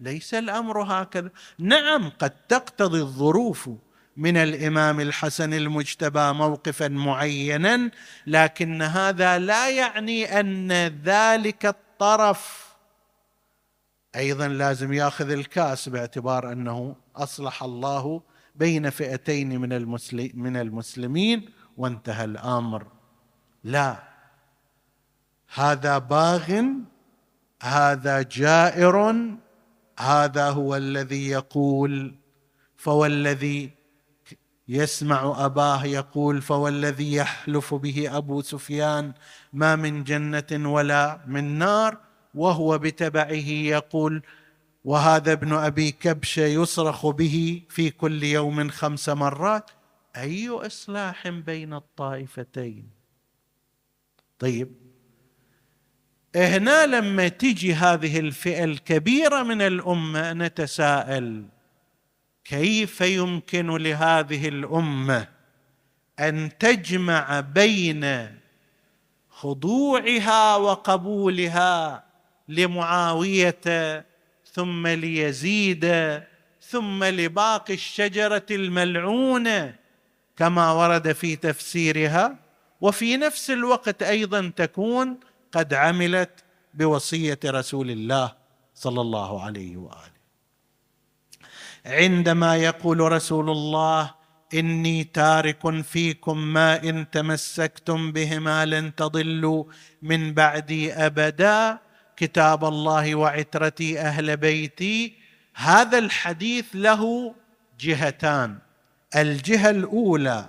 ليس 0.00 0.34
الأمر 0.34 0.82
هكذا. 0.82 1.30
نعم 1.58 2.10
قد 2.18 2.30
تقتضي 2.48 3.00
الظروف 3.00 3.70
من 4.16 4.36
الإمام 4.36 5.00
الحسن 5.00 5.54
المجتبى 5.54 6.32
موقفا 6.32 6.88
معينا 6.88 7.90
لكن 8.26 8.82
هذا 8.82 9.38
لا 9.38 9.70
يعني 9.70 10.40
أن 10.40 10.72
ذلك 11.04 11.66
الطرف. 11.66 12.64
أيضا 14.16 14.48
لازم 14.48 14.92
ياخذ 14.92 15.30
الكاس 15.30 15.88
باعتبار 15.88 16.52
أنه 16.52 16.96
أصلح 17.16 17.62
الله 17.62 18.22
بين 18.54 18.90
فئتين 18.90 19.60
من 19.60 19.68
من 20.34 20.56
المسلمين 20.56 21.50
وانتهى 21.76 22.24
الأمر. 22.24 22.86
لا. 23.64 24.13
هذا 25.54 25.98
باغ 25.98 26.62
هذا 27.62 28.22
جائر 28.22 28.96
هذا 29.98 30.50
هو 30.50 30.76
الذي 30.76 31.28
يقول 31.28 32.14
فوالذي 32.76 33.70
يسمع 34.68 35.44
أباه 35.44 35.84
يقول 35.84 36.42
فوالذي 36.42 37.14
يحلف 37.14 37.74
به 37.74 38.16
أبو 38.16 38.42
سفيان 38.42 39.12
ما 39.52 39.76
من 39.76 40.04
جنة 40.04 40.72
ولا 40.72 41.20
من 41.26 41.58
نار 41.58 41.98
وهو 42.34 42.78
بتبعه 42.78 43.48
يقول 43.76 44.22
وهذا 44.84 45.32
ابن 45.32 45.52
أبي 45.52 45.90
كبشه 45.92 46.46
يصرخ 46.46 47.06
به 47.06 47.62
في 47.68 47.90
كل 47.90 48.22
يوم 48.22 48.68
خمس 48.68 49.08
مرات 49.08 49.70
أي 50.16 50.48
إصلاح 50.48 51.28
بين 51.28 51.74
الطائفتين؟ 51.74 52.88
طيب 54.38 54.83
هنا 56.36 56.86
لما 56.86 57.28
تجي 57.28 57.74
هذه 57.74 58.18
الفئة 58.18 58.64
الكبيرة 58.64 59.42
من 59.42 59.62
الأمة 59.62 60.32
نتساءل 60.32 61.44
كيف 62.44 63.00
يمكن 63.00 63.66
لهذه 63.76 64.48
الأمة 64.48 65.28
أن 66.20 66.50
تجمع 66.58 67.40
بين 67.40 68.34
خضوعها 69.28 70.56
وقبولها 70.56 72.04
لمعاوية 72.48 74.04
ثم 74.52 74.86
ليزيد 74.86 75.92
ثم 76.60 77.04
لباقي 77.04 77.74
الشجرة 77.74 78.46
الملعونة 78.50 79.74
كما 80.36 80.72
ورد 80.72 81.12
في 81.12 81.36
تفسيرها؟ 81.36 82.36
وفي 82.80 83.16
نفس 83.16 83.50
الوقت 83.50 84.02
أيضا 84.02 84.52
تكون 84.56 85.18
قد 85.54 85.74
عملت 85.74 86.44
بوصية 86.74 87.38
رسول 87.44 87.90
الله 87.90 88.32
صلى 88.74 89.00
الله 89.00 89.42
عليه 89.42 89.76
وآله. 89.76 90.14
عندما 91.86 92.56
يقول 92.56 93.00
رسول 93.00 93.50
الله 93.50 94.14
إني 94.54 95.04
تارك 95.04 95.80
فيكم 95.80 96.38
ما 96.38 96.82
إن 96.82 97.10
تمسكتم 97.10 98.12
بهما 98.12 98.66
لن 98.66 98.94
تضلوا 98.94 99.64
من 100.02 100.34
بعدي 100.34 100.92
أبدا 100.92 101.78
كتاب 102.16 102.64
الله 102.64 103.14
وعترتي 103.14 104.00
أهل 104.00 104.36
بيتي. 104.36 105.14
هذا 105.54 105.98
الحديث 105.98 106.66
له 106.74 107.34
جهتان. 107.80 108.58
الجهة 109.16 109.70
الأولى 109.70 110.48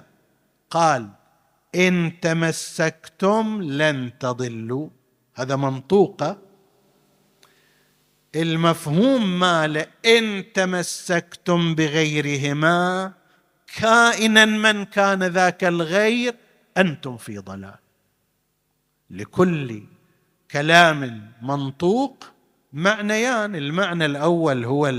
قال 0.69 1.09
إن 1.75 2.19
تمسكتم 2.21 3.61
لن 3.61 4.11
تضلوا. 4.19 4.89
هذا 5.35 5.55
منطوقه 5.55 6.37
المفهوم 8.35 9.39
ماله 9.39 9.85
ان 10.05 10.43
تمسكتم 10.53 11.75
بغيرهما 11.75 13.13
كائنا 13.75 14.45
من 14.45 14.85
كان 14.85 15.23
ذاك 15.23 15.63
الغير 15.63 16.35
أنتم 16.77 17.17
في 17.17 17.37
ضلال. 17.37 17.75
لكل 19.09 19.83
كلام 20.51 21.31
منطوق 21.41 22.23
معنيان. 22.73 23.55
المعنى 23.55 24.05
الأول 24.05 24.65
هو 24.65 24.93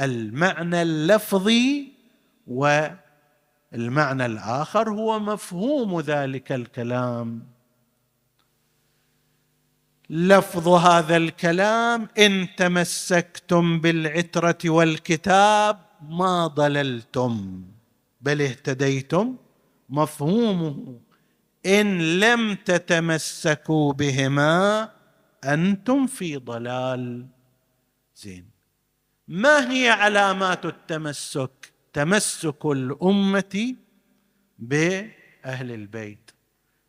المعنى 0.00 0.82
اللفظي 0.82 1.92
والمعنى 3.72 4.26
الآخر 4.26 4.90
هو 4.90 5.18
مفهوم 5.20 6.00
ذلك 6.00 6.52
الكلام. 6.52 7.46
لفظ 10.10 10.68
هذا 10.68 11.16
الكلام 11.16 12.08
إن 12.18 12.48
تمسكتم 12.56 13.80
بالعترة 13.80 14.58
والكتاب 14.66 15.78
ما 16.08 16.46
ضللتم 16.46 17.64
بل 18.20 18.42
اهتديتم. 18.42 19.36
مفهومه 19.88 20.98
إن 21.66 22.20
لم 22.20 22.54
تتمسكوا 22.54 23.92
بهما 23.92 24.88
أنتم 25.44 26.06
في 26.06 26.36
ضلال. 26.36 27.26
زين. 28.16 28.50
ما 29.28 29.72
هي 29.72 29.88
علامات 29.88 30.66
التمسك؟ 30.66 31.71
تمسك 31.92 32.66
الأمة 32.66 33.74
بأهل 34.58 35.70
البيت. 35.72 36.30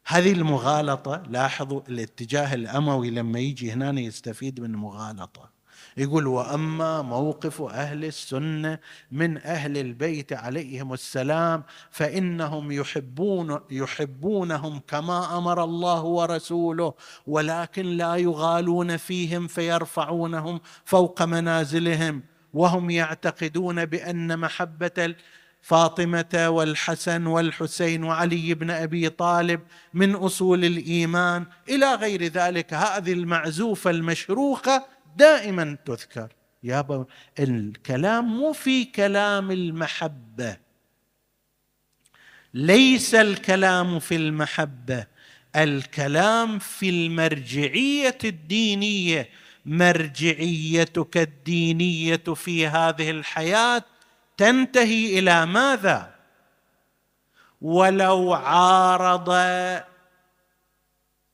هذه 0.05 0.31
المغالطة 0.31 1.23
لاحظوا 1.29 1.81
الاتجاه 1.89 2.53
الأموي 2.53 3.09
لما 3.09 3.39
يجي 3.39 3.71
هنا 3.71 4.01
يستفيد 4.01 4.59
من 4.59 4.75
مغالطة. 4.75 5.53
يقول 5.97 6.27
وأما 6.27 7.01
موقف 7.01 7.61
أهل 7.61 8.05
السنة 8.05 8.79
من 9.11 9.37
أهل 9.37 9.77
البيت 9.77 10.33
عليهم 10.33 10.93
السلام 10.93 11.63
فإنهم 11.91 12.71
يحبون 12.71 13.59
يحبونهم 13.71 14.81
كما 14.87 15.37
أمر 15.37 15.63
الله 15.63 16.03
ورسوله 16.03 16.93
ولكن 17.27 17.85
لا 17.85 18.15
يغالون 18.15 18.97
فيهم 18.97 19.47
فيرفعونهم 19.47 20.59
فوق 20.85 21.21
منازلهم. 21.21 22.23
وهم 22.53 22.89
يعتقدون 22.89 23.85
بأن 23.85 24.39
محبة 24.39 25.15
فاطمة 25.61 26.47
والحسن 26.49 27.25
والحسين 27.25 28.03
وعلي 28.03 28.53
بن 28.53 28.69
أبي 28.69 29.09
طالب 29.09 29.61
من 29.93 30.15
أصول 30.15 30.65
الإيمان 30.65 31.45
إلى 31.69 31.95
غير 31.95 32.23
ذلك. 32.23 32.73
هذه 32.73 33.13
المعزوفة 33.13 33.89
المشروخة 33.89 34.85
دائما 35.17 35.77
تذكر. 35.85 36.29
يا 36.63 37.05
الكلام 37.39 38.25
مو 38.25 38.53
في 38.53 38.85
كلام 38.85 39.51
المحبة. 39.51 40.57
ليس 42.53 43.15
الكلام 43.15 43.99
في 43.99 44.15
المحبة 44.15 45.05
الكلام 45.55 46.59
في 46.59 46.89
المرجعية 46.89 48.17
الدينية 48.23 49.29
مرجعيتك 49.65 51.17
الدينية 51.17 52.23
في 52.35 52.67
هذه 52.67 53.09
الحياة 53.09 53.83
تنتهي 54.37 55.19
إلى 55.19 55.45
ماذا؟ 55.45 56.13
ولو 57.61 58.33
عارض 58.33 59.29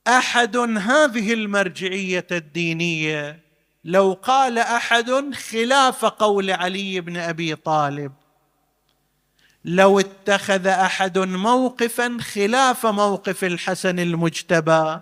أحد 0.07 0.57
هذه 0.57 1.33
المرجعية 1.33 2.27
الدينية 2.31 3.39
لو 3.83 4.19
قال 4.23 4.57
أحد 4.57 5.33
خلاف 5.33 6.05
قول 6.05 6.51
علي 6.51 7.01
بن 7.01 7.17
أبي 7.17 7.55
طالب 7.55 8.11
لو 9.65 9.99
اتخذ 9.99 10.67
أحد 10.67 11.17
موقفا 11.17 12.17
خلاف 12.21 12.85
موقف 12.85 13.43
الحسن 13.43 13.99
المجتبى 13.99 14.99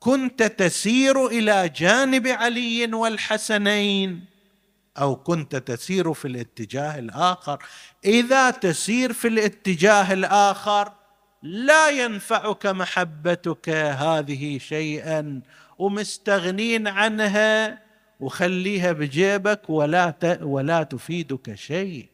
كنت 0.00 0.42
تسير 0.42 1.26
إلى 1.26 1.68
جانب 1.68 2.26
علي 2.26 2.94
والحسنين 2.94 4.24
أو 4.98 5.16
كنت 5.16 5.56
تسير 5.56 6.14
في 6.14 6.28
الاتجاه 6.28 6.98
الآخر. 6.98 7.62
إذا 8.04 8.50
تسير 8.50 9.12
في 9.12 9.28
الاتجاه 9.28 10.12
الآخر 10.12 10.92
لا 11.42 11.88
ينفعك 11.88 12.66
محبتك 12.66 13.68
هذه 13.68 14.58
شيئا. 14.58 15.40
ومستغنين 15.78 16.88
عنها 16.88 17.82
وخليها 18.20 18.92
بجيبك 18.92 19.70
ولا 19.70 20.38
ولا 20.42 20.82
تفيدك 20.82 21.54
شيء. 21.54 22.08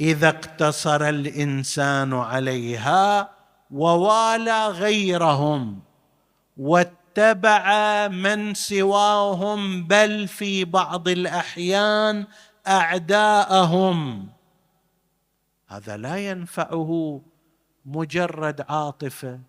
إذا 0.00 0.28
اقتصر 0.28 1.08
الإنسان 1.08 2.12
عليها 2.12 3.30
ووالى 3.70 4.68
غيرهم 4.68 5.85
واتبع 6.56 8.08
من 8.08 8.54
سواهم 8.54 9.84
بل 9.84 10.28
في 10.28 10.64
بعض 10.64 11.08
الأحيان 11.08 12.26
أعداءهم. 12.66 14.28
هذا 15.68 15.96
لا 15.96 16.16
ينفعه 16.16 17.22
مجرد 17.84 18.64
عاطفة. 18.68 19.40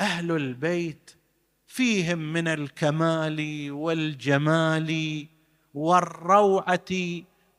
أهل 0.00 0.30
البيت 0.30 1.10
فيهم 1.66 2.32
من 2.32 2.48
الكمال 2.48 3.70
والجمال 3.72 5.26
والروعة 5.74 6.90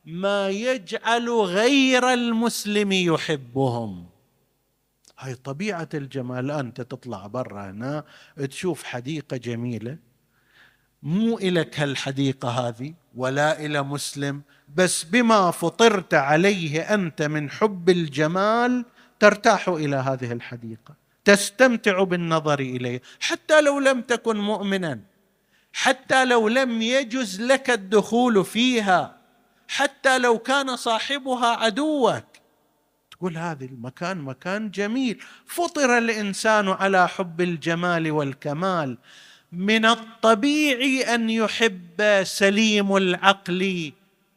ما 0.05 0.49
يجعل 0.49 1.29
غير 1.29 2.13
المسلم 2.13 2.91
يحبهم. 2.91 4.05
هاي 5.19 5.35
طبيعة 5.35 5.89
الجمال 5.93 6.51
أنت 6.51 6.81
تطلع 6.81 7.27
برا 7.27 7.71
هنا 7.71 8.03
تشوف 8.49 8.83
حديقة 8.83 9.37
جميلة. 9.37 9.97
مو 11.03 11.37
إلك 11.37 11.79
هالحديقة 11.79 12.49
هذه 12.49 12.93
ولا 13.15 13.65
إلى 13.65 13.83
مسلم 13.83 14.41
بس 14.75 15.03
بما 15.03 15.51
فطرت 15.51 16.13
عليه 16.13 16.81
أنت 16.93 17.21
من 17.21 17.49
حب 17.49 17.89
الجمال 17.89 18.85
ترتاح 19.19 19.67
إلى 19.69 19.95
هذه 19.95 20.31
الحديقة 20.31 20.95
تستمتع 21.25 22.03
بالنظر 22.03 22.59
إليه. 22.59 23.01
حتى 23.19 23.61
لو 23.61 23.79
لم 23.79 24.01
تكن 24.01 24.37
مؤمنا 24.37 24.99
حتى 25.73 26.25
لو 26.25 26.47
لم 26.47 26.81
يجز 26.81 27.41
لك 27.41 27.69
الدخول 27.69 28.45
فيها 28.45 29.17
حتى 29.67 30.17
لو 30.17 30.39
كان 30.39 30.75
صاحبها 30.75 31.47
عدوك 31.47 32.23
تقول 33.19 33.37
هذا 33.37 33.65
المكان 33.65 34.17
مكان 34.17 34.71
جميل. 34.71 35.19
فطر 35.45 35.97
الإنسان 35.97 36.69
على 36.69 37.07
حب 37.07 37.41
الجمال 37.41 38.11
والكمال. 38.11 38.97
من 39.51 39.85
الطبيعي 39.85 41.15
أن 41.15 41.29
يحب 41.29 42.23
سليم 42.23 42.95
العقل. 42.95 43.91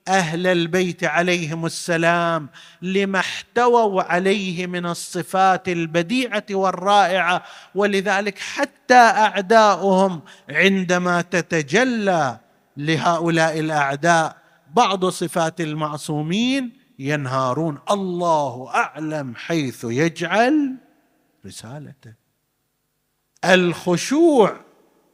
أهل 0.09 0.47
البيت 0.47 1.05
عليهم 1.05 1.67
السلام. 1.67 2.49
لما 2.83 3.19
احتووا 3.19 4.03
عليه 4.03 4.67
من 4.67 4.87
الصفات 4.87 5.69
البديعة 5.69 6.45
والرائعة. 6.51 7.45
ولذلك 7.75 8.39
حتى 8.39 8.95
أعداؤهم 8.95 10.21
عندما 10.51 11.21
تتجلى 11.21 12.39
لهؤلاء 12.77 13.61
الأعداء. 13.61 14.37
بعض 14.75 15.05
صفات 15.05 15.61
المعصومين 15.61 16.78
ينهارون 16.99 17.79
الله 17.91 18.71
أعلم 18.75 19.35
حيث 19.37 19.85
يجعل 19.89 20.77
رسالته. 21.47 22.15
الخشوع 23.45 24.61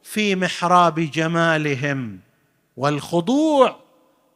في 0.03 0.35
محراب 0.35 0.99
جمالهم 0.99 2.19
والخضوع 2.77 3.79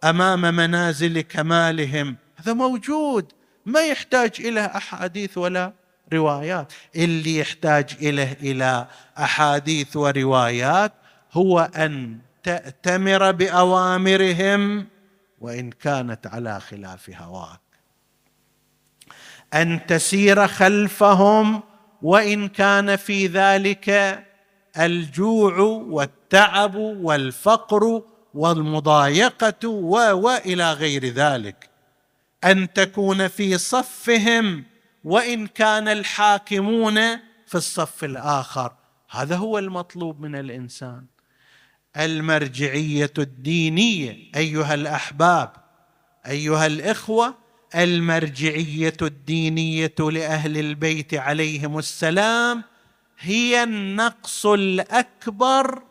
أمام 0.04 0.42
منازل 0.42 1.22
كمالهم. 1.22 2.16
هذا 2.36 2.54
موجود 2.54 3.32
ما 3.66 3.88
يحتاج 3.88 4.32
إلى 4.40 4.66
أحاديث 4.66 5.38
ولا 5.38 5.74
روايات. 6.14 6.74
اللي 6.96 7.38
يحتاج 7.38 7.98
إليه 8.02 8.38
إلى 8.42 8.88
أحاديث 9.18 9.96
وروايات 9.98 10.94
هو 11.34 11.60
أن 11.76 12.18
تأتمر 12.44 13.32
بأوامرهم 13.32 14.88
وإن 15.42 15.70
كانت 15.70 16.28
على 16.28 16.60
خلاف 16.60 17.10
هواك. 17.10 17.60
أن 19.54 19.86
تسير 19.88 20.48
خلفهم 20.48 21.64
وإن 22.02 22.48
كان 22.48 22.96
في 22.96 23.28
ذلك 23.28 24.20
الجوع 24.80 25.60
والتعب 25.60 26.76
والفقر 26.76 28.02
والمضايقة 28.34 29.68
والى 29.68 30.74
غير 30.74 31.06
ذلك. 31.06 31.70
أن 32.44 32.74
تكون 32.74 33.28
في 33.28 33.58
صفهم 33.58 34.66
وإن 35.04 35.48
كان 35.48 35.88
الحاكمون 35.88 36.96
في 37.48 37.56
الصف 37.56 38.04
الآخر. 38.04 38.74
هذا 39.10 39.36
هو 39.36 39.58
المطلوب 39.58 40.22
من 40.22 40.36
الإنسان. 40.36 41.06
المرجعية 42.00 43.14
الدينية. 43.18 44.18
أيها 44.36 44.74
الأحباب 44.74 45.52
أيها 46.28 46.66
الإخوة 46.66 47.36
المرجعية 47.76 48.98
الدينية 49.02 49.96
لأهل 50.00 50.58
البيت 50.58 51.14
عليهم 51.14 51.78
السلام 51.78 52.64
هي 53.20 53.64
النقص 53.64 54.46
الأكبر 54.46 55.84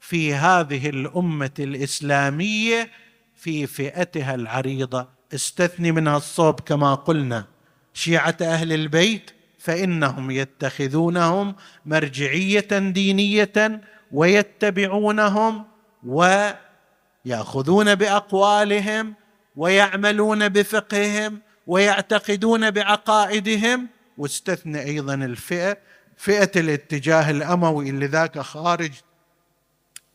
في 0.00 0.34
هذه 0.34 0.88
الأمة 0.88 1.50
الإسلامية 1.58 2.90
في 3.36 3.66
فئتها 3.66 4.34
العريضة. 4.34 5.08
استثني 5.34 5.92
منها 5.92 6.16
الصوب 6.16 6.60
كما 6.60 6.94
قلنا. 6.94 7.46
شيعة 7.94 8.36
أهل 8.40 8.72
البيت 8.72 9.30
فإنهم 9.58 10.30
يتخذونهم 10.30 11.54
مرجعية 11.86 12.68
دينية 12.78 13.80
ويتبعونهم 14.14 15.64
ويأخذون 16.06 17.94
بأقوالهم 17.94 19.14
ويعملون 19.56 20.48
بفقههم 20.48 21.40
ويعتقدون 21.66 22.70
بعقائدهم 22.70 23.88
واستثنى 24.18 24.82
أيضا 24.82 25.14
الفئة 25.14 25.76
فئة 26.16 26.60
الاتجاه 26.60 27.30
الأموي 27.30 27.90
اللي 27.90 28.06
ذاك 28.06 28.38
خارج 28.38 28.92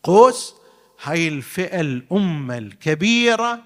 قوس 0.04 0.56
هاي 1.04 1.28
الفئة 1.28 1.82
الأمة 1.82 2.58
الكبيرة 2.58 3.60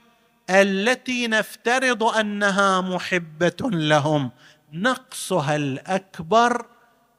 التي 0.50 1.28
نفترض 1.28 2.04
أنها 2.04 2.82
محبة 2.82 3.58
لهم. 3.62 4.32
نقصها 4.74 5.56
الأكبر 5.56 6.66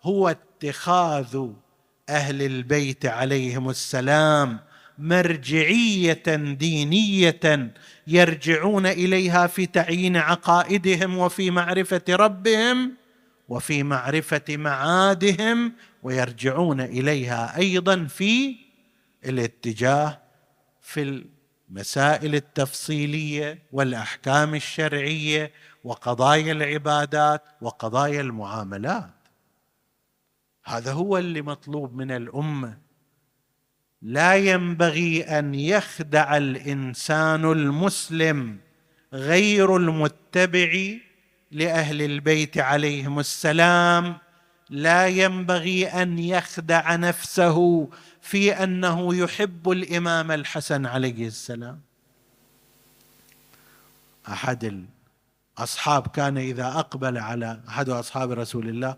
هو 0.02 0.28
اتخاذ 0.28 1.48
أهل 2.08 2.42
البيت 2.42 3.06
عليهم 3.06 3.70
السلام 3.70 4.58
مرجعية 4.98 6.22
دينية 6.36 7.72
يرجعون 8.06 8.86
إليها 8.86 9.46
في 9.46 9.66
تعيين 9.66 10.16
عقائدهم 10.16 11.18
وفي 11.18 11.50
معرفة 11.50 12.02
ربهم 12.10 12.92
وفي 13.48 13.82
معرفة 13.82 14.42
معادهم 14.48 15.72
ويرجعون 16.02 16.80
إليها 16.80 17.56
أيضا 17.56 18.04
في 18.04 18.56
الاتجاه 19.24 20.20
في 20.82 21.24
المسائل 21.70 22.34
التفصيلية 22.34 23.58
والأحكام 23.72 24.54
الشرعية 24.54 25.52
وقضايا 25.84 26.52
العبادات 26.52 27.42
وقضايا 27.60 28.20
المعاملات. 28.20 29.13
هذا 30.64 30.92
هو 30.92 31.18
اللي 31.18 31.42
مطلوب 31.42 31.94
من 31.94 32.10
الأمة. 32.10 32.78
لا 34.02 34.36
ينبغي 34.36 35.22
أن 35.22 35.54
يخدع 35.54 36.36
الإنسان 36.36 37.44
المسلم 37.52 38.58
غير 39.12 39.76
المتبع 39.76 40.96
لأهل 41.50 42.02
البيت 42.02 42.58
عليهم 42.58 43.18
السلام. 43.18 44.18
لا 44.70 45.06
ينبغي 45.06 45.86
أن 45.86 46.18
يخدع 46.18 46.96
نفسه 46.96 47.88
في 48.20 48.52
أنه 48.52 49.14
يحب 49.14 49.70
الإمام 49.70 50.30
الحسن 50.30 50.86
عليه 50.86 51.26
السلام. 51.26 51.80
أحد 54.28 54.84
الأصحاب 55.58 56.06
كان 56.06 56.38
إذا 56.38 56.66
أقبل 56.66 57.18
على 57.18 57.60
أحد 57.68 57.88
أصحاب 57.88 58.30
رسول 58.30 58.68
الله 58.68 58.96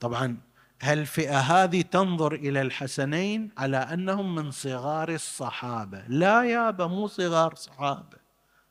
طبعا 0.00 0.36
هالفئه 0.84 1.38
هذه 1.38 1.82
تنظر 1.82 2.34
إلى 2.34 2.62
الحسنين 2.62 3.50
على 3.58 3.76
أنهم 3.76 4.34
من 4.34 4.50
صغار 4.50 5.08
الصحابة؟ 5.08 6.02
لا 6.08 6.44
يابا 6.44 6.86
مو 6.86 7.06
صغار 7.08 7.54
صحابة. 7.54 8.18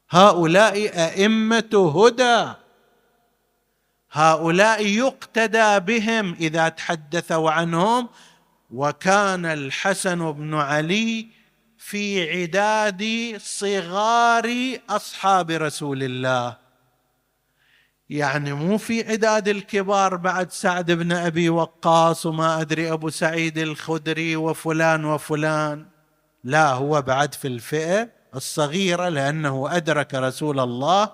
هؤلاء 0.10 0.76
أئمة 1.08 1.92
هدى. 1.96 2.54
هؤلاء 4.12 4.86
يقتدى 4.86 5.80
بهم 5.80 6.34
إذا 6.34 6.70
تحدثوا 6.70 7.52
عنهم. 7.52 8.10
وكان 8.72 9.46
الحسن 9.46 10.32
بن 10.32 10.54
علي 10.54 11.28
في 11.78 12.32
عداد 12.32 13.36
صغار 13.38 14.78
أصحاب 14.90 15.52
رسول 15.52 16.04
الله. 16.04 16.63
يعني 18.10 18.54
مو 18.54 18.78
في 18.78 19.12
عداد 19.12 19.48
الكبار 19.48 20.16
بعد 20.16 20.52
سعد 20.52 20.92
بن 20.92 21.12
أبي 21.12 21.50
وقاص 21.50 22.26
وما 22.26 22.62
أدري 22.62 22.92
أبو 22.92 23.10
سعيد 23.10 23.58
الخدري 23.58 24.36
وفلان 24.36 25.06
وفلان. 25.06 25.86
لا 26.44 26.74
هو 26.74 27.02
بعد 27.02 27.34
في 27.34 27.48
الفئة 27.48 28.10
الصغيرة 28.36 29.10
لأنه 29.10 29.76
أدرك 29.76 30.14
رسول 30.14 30.60
الله 30.60 31.10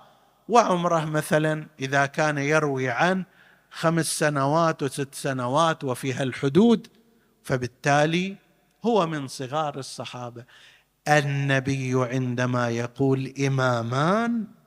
وعمره 0.50 1.06
مثلا 1.06 1.68
إذا 1.80 2.06
كان 2.06 2.38
يروي 2.38 2.90
عن 2.90 3.26
خمس 3.72 4.20
سنوات 4.20 4.84
وست 4.84 5.16
سنوات 5.16 5.84
وفيها 5.84 6.24
الحدود. 6.24 6.88
فبالتالي 7.44 8.36
هو 8.86 9.08
من 9.08 9.28
صغار 9.28 9.80
الصحابة. 9.80 10.46
النبي 11.08 11.94
عندما 11.96 12.70
يقول 12.70 13.34
إمامان 13.48 14.59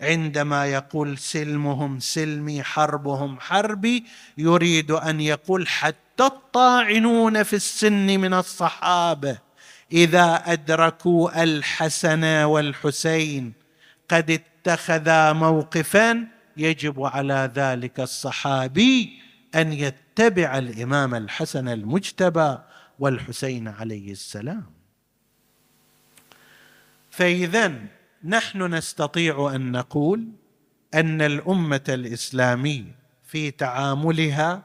عندما 0.00 0.66
يقول 0.66 1.18
سلمهم 1.18 2.00
سلمي 2.00 2.62
حربهم 2.62 3.40
حربي 3.40 4.04
يريد 4.38 4.90
أن 4.90 5.20
يقول 5.20 5.68
حتى 5.68 5.98
الطاعنون 6.20 7.42
في 7.42 7.56
السن 7.56 8.20
من 8.20 8.34
الصحابة 8.34 9.38
إذا 9.92 10.42
أدركوا 10.46 11.42
الحسن 11.42 12.24
والحسين 12.24 13.52
قد 14.08 14.30
اتخذا 14.30 15.32
موقفا 15.32 16.26
يجب 16.56 17.02
على 17.02 17.50
ذلك 17.54 18.00
الصحابي 18.00 19.20
أن 19.54 19.72
يتبع 19.72 20.58
الإمام 20.58 21.14
الحسن 21.14 21.68
المجتبى 21.68 22.58
والحسين 22.98 23.68
عليه 23.68 24.12
السلام. 24.12 24.66
فاذا 27.10 27.72
نحن 28.24 28.74
نستطيع 28.74 29.52
أن 29.54 29.72
نقول 29.72 30.28
أن 30.94 31.22
الأمة 31.22 31.84
الإسلامية 31.88 32.98
في 33.24 33.50
تعاملها 33.50 34.62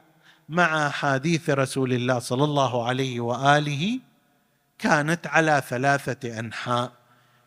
مع 0.48 0.86
احاديث 0.86 1.50
رسول 1.50 1.92
الله 1.92 2.18
صلى 2.18 2.44
الله 2.44 2.86
عليه 2.86 3.20
وآله 3.20 4.00
كانت 4.78 5.26
على 5.26 5.62
ثلاثة 5.68 6.38
أنحاء 6.38 6.92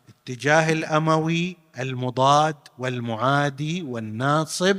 اتجاه 0.10 0.72
الأموي 0.72 1.58
المضاد 1.80 2.56
والمعادي 2.78 3.82
والناصب. 3.82 4.78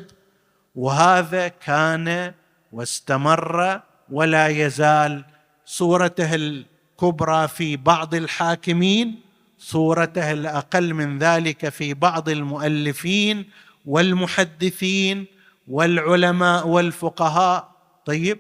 وهذا 0.75 1.49
كان 1.49 2.35
واستمر 2.73 3.83
ولا 4.11 4.49
يزال. 4.49 5.25
صورته 5.65 6.35
الكبرى 6.35 7.49
في 7.49 7.77
بعض 7.77 8.15
الحاكمين 8.15 9.28
صورته 9.59 10.33
الأقل 10.33 10.95
من 10.95 11.19
ذلك 11.19 11.69
في 11.69 11.95
بعض 11.95 12.29
المؤلفين 12.29 13.51
والمحدثين 13.87 15.27
والعلماء 15.69 16.69
والفقهاء. 16.69 17.69
طيب 18.07 18.39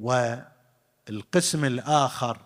والقسم 0.00 1.64
الآخر 1.64 2.38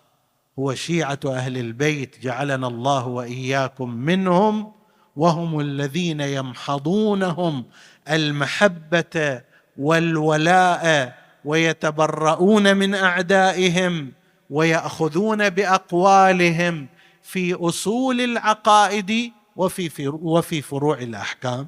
هو 0.59 0.73
شيعة 0.73 1.19
أهل 1.25 1.57
البيت 1.57 2.19
جعلنا 2.23 2.67
الله 2.67 3.07
وإياكم 3.07 3.89
منهم 3.89 4.71
وهم 5.15 5.59
الذين 5.59 6.21
يمحضونهم 6.21 7.65
المحبة 8.09 9.41
والولاء 9.77 11.17
ويتبرؤون 11.45 12.77
من 12.77 12.95
أعدائهم 12.95 14.11
ويأخذون 14.49 15.49
بأقوالهم 15.49 16.87
في 17.23 17.53
أصول 17.53 18.21
العقائد 18.21 19.31
وفي 19.55 20.07
وفي 20.07 20.61
فروع 20.61 20.97
الأحكام. 20.97 21.67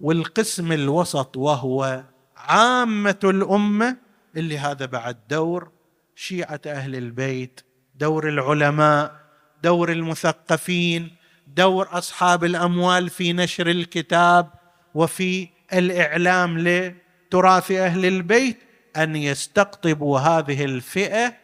والقسم 0.00 0.72
الوسط 0.72 1.36
وهو 1.36 2.04
عامة 2.36 3.18
الأمة 3.24 3.96
اللي 4.36 4.58
هذا 4.58 4.86
بعد 4.86 5.16
دور 5.30 5.70
شيعة 6.14 6.60
أهل 6.66 6.96
البيت 6.96 7.60
دور 7.94 8.28
العلماء 8.28 9.20
دور 9.62 9.92
المثقفين 9.92 11.16
دور 11.46 11.88
أصحاب 11.92 12.44
الأموال 12.44 13.10
في 13.10 13.32
نشر 13.32 13.66
الكتاب 13.70 14.50
وفي 14.94 15.48
الإعلام 15.72 16.58
لتراث 16.58 17.70
أهل 17.70 18.06
البيت 18.06 18.58
أن 18.96 19.16
يستقطبوا 19.16 20.18
هذه 20.18 20.64
الفئة 20.64 21.34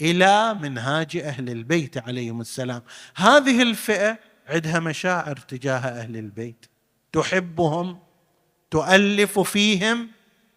إلى 0.00 0.54
منهاج 0.54 1.16
أهل 1.16 1.50
البيت 1.50 1.98
عليهم 1.98 2.40
السلام. 2.40 2.82
هذه 3.16 3.62
الفئة 3.62 4.18
عندها 4.48 4.80
مشاعر 4.80 5.36
تجاه 5.36 5.78
أهل 5.78 6.16
البيت. 6.16 6.66
تحبهم 7.12 7.98
تؤلف 8.70 9.38
فيهم 9.38 10.08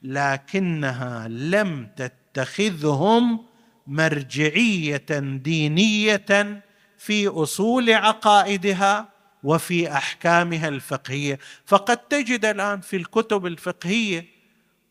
لكنها 0.04 1.28
لم 1.28 1.90
تتخذهم 1.96 3.46
مرجعية 3.88 5.06
دينية 5.44 6.64
في 6.98 7.28
أصول 7.28 7.94
عقائدها 7.94 9.10
وفي 9.44 9.92
أحكامها 9.94 10.68
الفقهية. 10.68 11.40
فقد 11.66 11.98
تجد 11.98 12.46
الآن 12.46 12.82
في 12.82 12.96
الكتب 12.96 13.46
الفقهية 13.46 14.26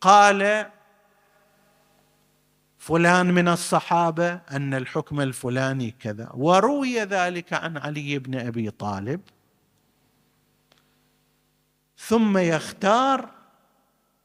قال 0.01 0.66
فلان 2.89 3.26
من 3.26 3.49
الصحابة 3.49 4.41
أن 4.51 4.74
الحكم 4.74 5.20
الفلاني 5.20 5.91
كذا. 5.91 6.30
وروي 6.34 7.01
ذلك 7.01 7.53
عن 7.53 7.76
علي 7.76 8.18
بن 8.18 8.39
أبي 8.39 8.70
طالب. 8.70 9.20
ثم 11.99 12.39
يختار 12.39 13.30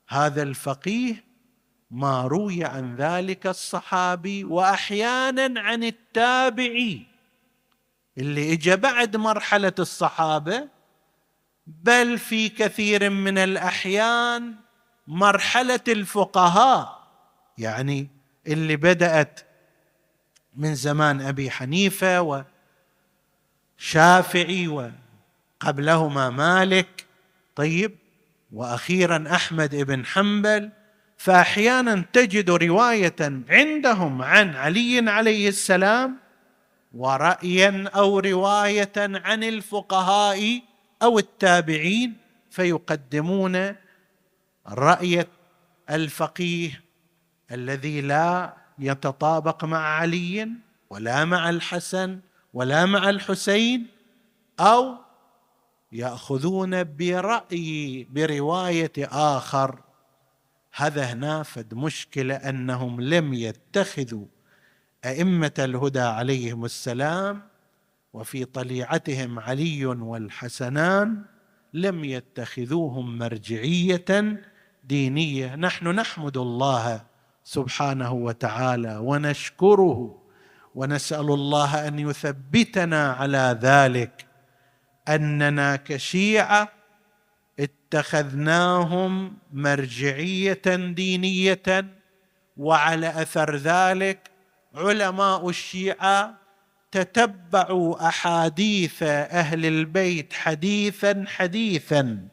هذا 0.08 0.44
الفقيه 0.44 1.24
ما 1.92 2.22
روي 2.22 2.66
عن 2.66 2.96
ذلك 2.96 3.48
الصحابي 3.48 4.44
وأحيانا 4.44 5.62
عن 5.62 5.84
التابعي 5.84 7.06
اللي 8.18 8.54
اجى 8.54 8.76
بعد 8.76 9.16
مرحلة 9.16 9.76
الصحابة. 9.80 10.70
بل 11.68 12.18
في 12.18 12.50
كثير 12.50 13.10
من 13.10 13.38
الأحيان 13.38 14.56
مرحلة 15.08 15.84
الفقهاء 15.88 17.04
يعني 17.58 18.13
اللي 18.48 18.76
بدأت 18.76 19.40
من 20.56 20.76
زمان 20.76 21.22
أبي 21.22 21.52
حنيفة 21.52 22.44
وشافعي 23.80 24.68
وقبلهما 24.68 26.30
مالك 26.30 27.06
طيب 27.56 27.96
وأخيرا 28.52 29.26
أحمد 29.32 29.76
بن 29.76 30.06
حنبل 30.06 30.70
فاحيانا 31.18 32.06
تجد 32.14 32.50
رواية 32.50 33.16
عندهم 33.50 34.22
عن 34.22 34.56
علي 34.56 35.10
عليه 35.10 35.50
السلام 35.50 36.18
ورايا 36.94 37.90
أو 37.96 38.20
رواية 38.20 38.94
عن 38.98 39.44
الفقهاء 39.44 40.62
أو 41.04 41.20
التابعين 41.20 42.18
فيقدمون 42.52 43.76
رأي 44.68 45.26
الفقيه 45.90 46.83
الذي 47.54 48.02
لا 48.02 48.54
يتطابق 48.80 49.66
مع 49.66 49.78
علي 49.78 50.50
ولا 50.90 51.26
مع 51.26 51.50
الحسن 51.50 52.20
ولا 52.54 52.86
مع 52.86 53.10
الحسين 53.10 53.88
أو 54.60 54.96
يأخذون 55.92 56.84
برأي 56.84 58.08
برواية 58.12 58.92
آخر. 59.12 59.82
هذا 60.76 61.04
هنا 61.04 61.44
فد 61.44 61.74
مشكلة 61.74 62.36
أنهم 62.36 63.02
لم 63.02 63.34
يتخذوا 63.34 64.26
أئمة 65.06 65.54
الهدى 65.60 66.00
عليهم 66.00 66.66
السلام 66.66 67.42
وفي 68.14 68.46
طليعتهم 68.46 69.40
علي 69.40 69.86
والحسنان 69.86 71.26
لم 71.74 72.06
يتخذوهم 72.06 73.18
مرجعية 73.18 74.42
دينية. 74.84 75.56
نحن 75.56 75.88
نحمد 75.88 76.38
الله 76.38 77.13
سبحانه 77.44 78.14
وتعالى 78.14 78.98
ونشكره 78.98 80.24
ونسأل 80.76 81.32
الله 81.32 81.88
أن 81.88 82.00
يثبتنا 82.00 83.12
على 83.12 83.60
ذلك 83.62 84.26
أننا 85.08 85.76
كشيعة 85.76 86.70
اتخذناهم 87.60 89.38
مرجعية 89.54 90.62
دينية 90.96 91.86
وعلى 92.58 93.10
أثر 93.22 93.56
ذلك 93.56 94.32
علماء 94.76 95.50
الشيعة 95.50 96.38
تتبعوا 96.92 98.08
أحاديث 98.08 99.04
أهل 99.04 99.66
البيت 99.66 100.34
حديثا 100.34 101.26
حديثا 101.28 102.28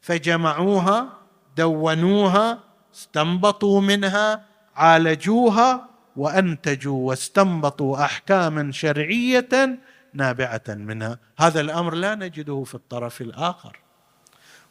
فجمعوها 0.00 1.12
دونوها 1.56 2.69
استنبطوا 2.94 3.80
منها 3.80 4.44
عالجوها 4.76 5.88
وأنتجوا 6.16 7.08
واستنبطوا 7.08 8.04
احكاما 8.04 8.72
شرعية 8.72 9.78
نابعة 10.14 10.62
منها. 10.68 11.18
هذا 11.38 11.60
الأمر 11.60 11.94
لا 11.94 12.14
نجده 12.14 12.64
في 12.64 12.74
الطرف 12.74 13.20
الآخر. 13.20 13.78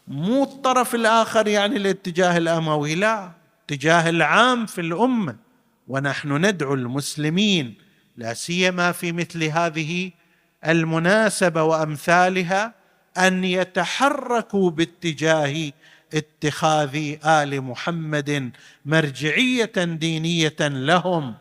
مو 0.08 0.44
الطرف 0.44 0.96
الآخر 0.96 1.48
يعني 1.48 1.78
الاتجاه 1.78 2.38
الأموي 2.38 2.96
لا. 2.96 3.32
الاتجاه 3.70 4.10
العام 4.10 4.66
في 4.66 4.82
الأمة. 4.82 5.36
ونحن 5.88 6.46
ندعو 6.46 6.74
المسلمين 6.74 7.76
لا 8.18 8.34
سيما 8.34 8.92
في 8.92 9.12
مثل 9.12 9.44
هذه 9.44 10.12
المناسبة 10.68 11.64
وأمثالها 11.64 12.74
أن 13.18 13.44
يتحركوا 13.44 14.70
باتجاه 14.70 15.72
اتخاذ 16.14 16.96
آل 17.26 17.62
محمد 17.62 18.52
مرجعية 18.86 19.74
دينية 19.76 20.56
لهم 20.60 21.36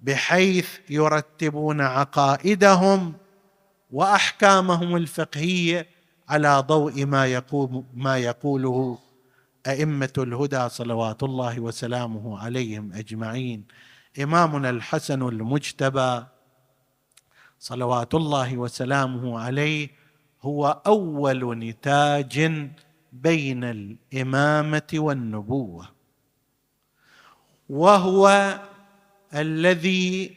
بحيث 0.00 0.68
يرتبون 0.90 1.80
عقائدهم 1.80 3.14
وأحكامهم 3.90 4.96
الفقهية 4.96 5.86
على 6.28 6.64
ضوء 6.66 7.04
ما 7.04 7.26
يقوم 7.26 7.86
ما 7.94 8.18
يقوله 8.18 8.98
أئمة 9.66 10.12
الهدى 10.18 10.68
صلوات 10.68 11.22
الله 11.22 11.60
وسلامه 11.60 12.38
عليهم 12.38 12.92
أجمعين. 12.92 13.64
إمامنا 14.22 14.70
الحسن 14.70 15.22
المجتبى 15.22 16.24
صلوات 17.58 18.14
الله 18.14 18.56
وسلامه 18.56 19.40
عليه 19.40 19.88
هو 20.42 20.82
أول 20.86 21.58
نتاج 21.58 22.68
بين 23.14 23.64
الإمامة 23.64 24.90
والنبوة 24.94 25.88
وهو 27.68 28.54
الذي 29.34 30.36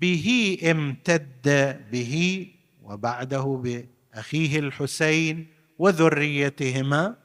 به 0.00 0.58
امتد 0.70 1.76
به 1.92 2.46
وبعده 2.82 3.62
بأخيه 4.14 4.58
الحسين 4.58 5.46
وذريتهما 5.78 7.16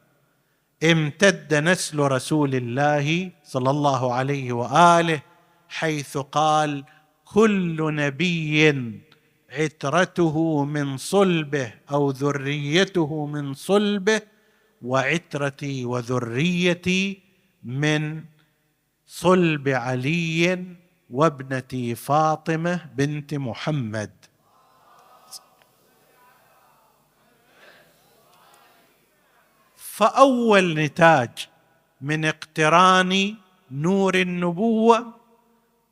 امتد 0.84 1.54
نسل 1.54 2.00
رسول 2.00 2.56
الله 2.56 3.32
صلى 3.44 3.70
الله 3.70 4.14
عليه 4.14 4.54
وآله 4.54 5.22
حيث 5.70 6.18
قال 6.18 6.84
كل 7.26 7.96
نبي 7.96 8.92
عترته 9.50 10.64
من 10.64 10.98
صلبه 10.98 11.74
أو 11.92 12.12
ذريته 12.12 13.26
من 13.26 13.54
صلبه 13.54 14.33
وعترتي 14.84 15.86
وذريتي 15.86 17.22
من 17.64 18.24
صلب 19.06 19.70
علي 19.70 20.66
وابنتي 21.10 21.96
فاطمة 21.96 22.90
بنت 22.96 23.34
محمد. 23.34 24.12
فأول 29.76 30.74
نتاج 30.74 31.30
من 32.02 32.26
اقتران 32.26 33.36
نور 33.72 34.16
النبوة 34.16 35.14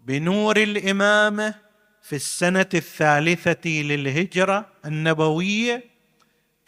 بنور 0.05 0.57
الإمامة 0.57 1.55
في 2.01 2.15
السنة 2.15 2.69
الثالثة 2.73 3.69
للهجرة 3.69 4.65
النبوية 4.85 5.90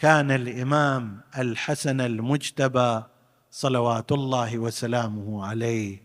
كان 0.04 0.32
الإمام 0.32 1.22
الحسن 1.38 2.02
المجتبى 2.02 3.04
صلوات 3.52 4.12
الله 4.12 4.58
وسلامه 4.58 5.46
عليه 5.46 6.04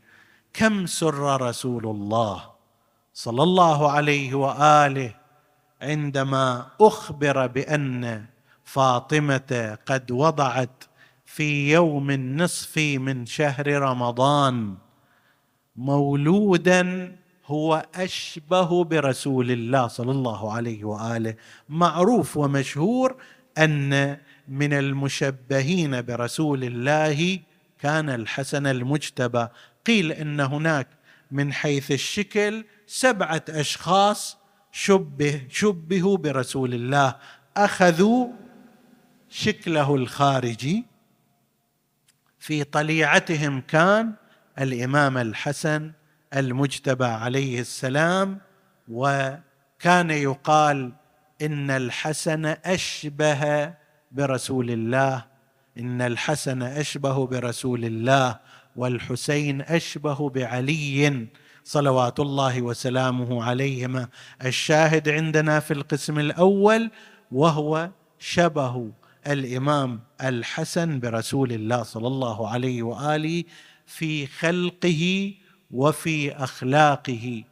كم 0.53 0.87
سر 0.87 1.43
رسول 1.43 1.87
الله 1.87 2.43
صلى 3.15 3.43
الله 3.43 3.91
عليه 3.91 4.35
وآله 4.35 5.15
عندما 5.83 6.67
أخبر 6.81 7.47
بأن 7.47 8.25
فاطمة 8.65 9.79
قد 9.87 10.11
وضعت 10.11 10.85
في 11.25 11.73
يوم 11.73 12.11
النصف 12.11 12.79
من 12.79 13.27
شهر 13.27 13.67
رمضان 13.83 14.77
مولودا 15.77 17.17
هو 17.47 17.87
أشبه 17.95 18.85
برسول 18.85 19.51
الله 19.51 19.87
صلى 19.87 20.11
الله 20.11 20.53
عليه 20.53 20.85
وآله 20.85 21.35
معروف 21.69 22.37
ومشهور 22.37 23.17
أن 23.59 24.19
من 24.49 24.73
المشبهين 24.73 26.03
برسول 26.03 26.65
الله 26.65 27.41
كان 27.81 28.11
الحسن 28.11 28.67
المجتبى. 28.67 29.49
قيل 29.87 30.13
إن 30.13 30.41
هناك 30.41 30.89
من 31.31 31.53
حيث 31.53 31.91
الشكل 31.91 32.65
سبعة 32.87 33.45
أشخاص 33.49 34.39
شبه 34.73 35.47
شبهوا 35.51 36.17
برسول 36.17 36.75
الله. 36.75 37.15
أخذوا 37.57 38.29
شكله 39.29 39.95
الخارجي. 39.95 40.85
في 42.39 42.65
طليعتهم 42.65 43.61
كان 43.61 44.15
الإمام 44.59 45.19
الحسن 45.19 45.93
المجتبى 46.37 47.05
عليه 47.05 47.61
السلام 47.61 48.39
وكان 48.89 50.11
يقال 50.11 50.93
إن 51.43 51.71
الحسن 51.71 52.45
أشبه 52.47 53.75
برسول 54.13 54.71
الله. 54.71 55.25
إن 55.79 56.03
الحسن 56.03 56.63
أشبه 56.63 57.27
برسول 57.27 57.85
الله 57.85 58.39
والحسين 58.77 59.61
أشبه 59.61 60.31
بعلي 60.31 61.27
صلوات 61.65 62.21
الله 62.21 62.63
وسلامه 62.63 63.45
عليهما. 63.45 64.09
الشاهد 64.45 65.09
عندنا 65.09 65.61
في 65.61 65.75
القسم 65.75 66.19
الأول 66.19 66.91
وهو 67.33 67.91
شبه 68.19 68.91
الإمام 69.27 70.01
الحسن 70.23 71.01
برسول 71.01 71.53
الله 71.53 71.83
صلى 71.83 72.07
الله 72.07 72.49
عليه 72.49 72.83
وآله 72.83 73.45
في 73.87 74.27
خلقه 74.27 75.35
وفي 75.71 76.33
أخلاقه. 76.33 77.45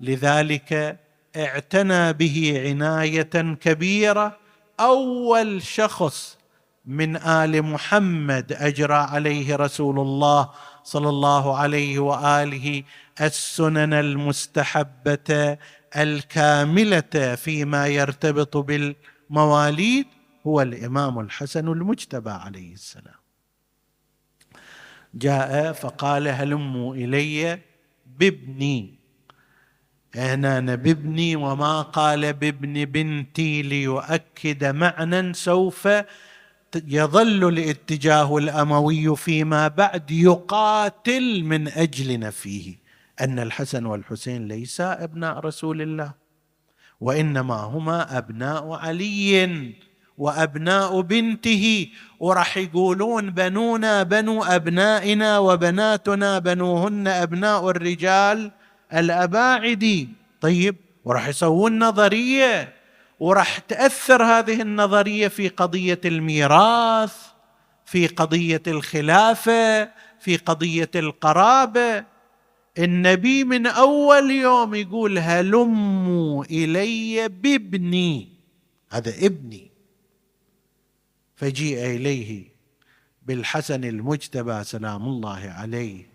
لذلك 0.00 0.98
اعتنى 1.36 2.12
به 2.12 2.62
عناية 2.66 3.54
كبيرة. 3.60 4.38
أول 4.80 5.62
شخص 5.62 6.38
من 6.84 7.16
آل 7.16 7.62
محمد 7.62 8.52
أجرى 8.52 8.94
عليه 8.94 9.56
رسول 9.56 10.00
الله 10.00 10.50
صلى 10.84 11.08
الله 11.08 11.56
عليه 11.56 11.98
وآله 11.98 12.82
السنن 13.20 13.92
المستحبة 13.92 15.58
الكاملة 15.96 17.34
فيما 17.34 17.86
يرتبط 17.86 18.56
بالمواليد 18.56 20.06
هو 20.46 20.62
الإمام 20.62 21.20
الحسن 21.20 21.68
المجتبى 21.68 22.30
عليه 22.30 22.72
السلام. 22.72 23.20
جاء 25.14 25.72
فقال 25.72 26.28
هلموا 26.28 26.94
إلي 26.94 27.60
بابني 28.06 29.03
هنا 30.16 30.74
بابني 30.74 31.36
وما 31.36 31.82
قال 31.82 32.32
بابن 32.32 32.84
بنتي 32.84 33.62
ليؤكد 33.62 34.64
معنى 34.64 35.34
سوف 35.34 35.88
يظل 36.88 37.48
الاتجاه 37.48 38.36
الأموي 38.36 39.16
فيما 39.16 39.68
بعد 39.68 40.10
يقاتل 40.10 41.42
من 41.44 41.68
أجلنا 41.68 42.30
فيه. 42.30 42.78
أن 43.20 43.38
الحسن 43.38 43.86
والحسين 43.86 44.48
ليسا 44.48 45.04
أبناء 45.04 45.38
رسول 45.38 45.82
الله 45.82 46.12
وإنما 47.00 47.54
هما 47.54 48.18
أبناء 48.18 48.72
علي 48.72 49.72
وأبناء 50.18 51.00
بنته. 51.00 51.88
وراح 52.20 52.56
يقولون 52.56 53.30
بنونا 53.30 54.02
بنو 54.02 54.44
أبنائنا 54.44 55.38
وبناتنا 55.38 56.38
بنوهن 56.38 57.08
أبناء 57.08 57.70
الرجال. 57.70 58.52
الاباعد 58.94 60.08
طيب 60.40 60.76
وراح 61.04 61.28
يسوون 61.28 61.78
نظرية 61.78 62.72
وراح 63.20 63.58
تأثر 63.58 64.22
هذه 64.22 64.62
النظرية 64.62 65.28
في 65.28 65.48
قضية 65.48 66.00
الميراث 66.04 67.16
في 67.84 68.06
قضية 68.06 68.62
الخلافة 68.66 69.84
في 70.20 70.36
قضية 70.36 70.90
القرابة. 70.94 72.04
النبي 72.78 73.44
من 73.44 73.66
أول 73.66 74.30
يوم 74.30 74.74
يقول 74.74 75.18
هلموا 75.18 76.44
إلي 76.44 77.28
بابني. 77.28 78.28
هذا 78.90 79.26
ابني. 79.26 79.70
فجيء 81.36 81.86
إليه 81.86 82.44
بالحسن 83.22 83.84
المجتبى 83.84 84.64
سلام 84.64 85.02
الله 85.02 85.54
عليه. 85.58 86.13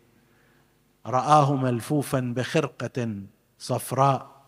رآه 1.10 1.56
ملفوفا 1.56 2.20
بخرقة 2.20 3.16
صفراء 3.60 4.40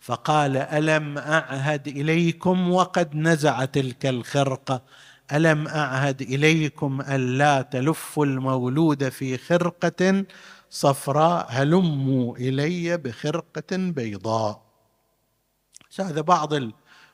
فقال 0.00 0.56
ألم 0.56 1.18
أعهد 1.18 1.88
إليكم 1.88 2.72
وقد 2.72 3.16
نزع 3.16 3.64
تلك 3.64 4.06
الخرقة؟ 4.06 4.82
ألم 5.32 5.68
أعهد 5.68 6.22
إليكم 6.22 7.00
الا 7.00 7.62
تلفوا 7.62 8.26
المولود 8.26 9.08
في 9.08 9.38
خرقة 9.38 10.24
صفراء؟ 10.70 11.46
هلموا 11.50 12.36
إلي 12.36 12.96
بخرقة 12.96 13.76
بيضاء. 13.76 14.62
هذا 16.00 16.20
بعض 16.20 16.54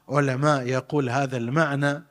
العلماء 0.09 0.67
يقول 0.67 1.11
هذا 1.11 1.37
المعنى 1.37 2.03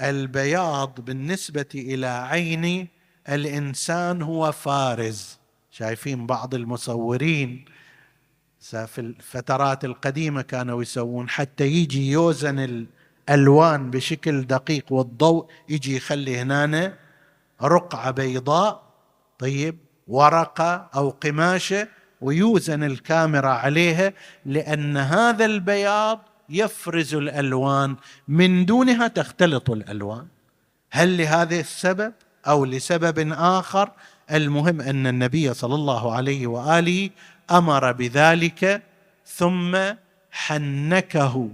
البياض 0.00 1.00
بالنسبة 1.00 1.66
إلى 1.74 2.06
عين 2.06 2.88
الإنسان 3.28 4.22
هو 4.22 4.52
فارز. 4.52 5.39
شايفين 5.70 6.26
بعض 6.26 6.54
المصورين 6.54 7.64
في 8.60 8.98
الفترات 8.98 9.84
القديمة 9.84 10.42
كانوا 10.42 10.82
يسوون 10.82 11.28
حتى 11.28 11.66
يجي 11.66 12.10
يوزن 12.10 12.86
الألوان 13.28 13.90
بشكل 13.90 14.46
دقيق 14.46 14.92
والضوء 14.92 15.46
يجي 15.68 15.96
يخلي 15.96 16.38
هنا 16.38 16.94
رقعة 17.62 18.10
بيضاء 18.10 18.82
طيب 19.38 19.78
ورقة 20.08 20.90
أو 20.94 21.10
قماشة 21.10 21.88
ويوزن 22.20 22.82
الكاميرا 22.82 23.48
عليها 23.48 24.12
لأن 24.46 24.96
هذا 24.96 25.44
البياض 25.44 26.20
يفرز 26.48 27.14
الألوان 27.14 27.96
من 28.28 28.66
دونها 28.66 29.08
تختلط 29.08 29.70
الألوان. 29.70 30.26
هل 30.90 31.18
لهذا 31.18 31.60
السبب 31.60 32.12
أو 32.46 32.64
لسبب 32.64 33.32
آخر؟ 33.32 33.90
المهم 34.32 34.80
أن 34.80 35.06
النبي 35.06 35.54
صلى 35.54 35.74
الله 35.74 36.14
عليه 36.14 36.46
وآله 36.46 37.10
أمر 37.50 37.92
بذلك 37.92 38.82
ثم 39.26 39.78
حنكه 40.30 41.48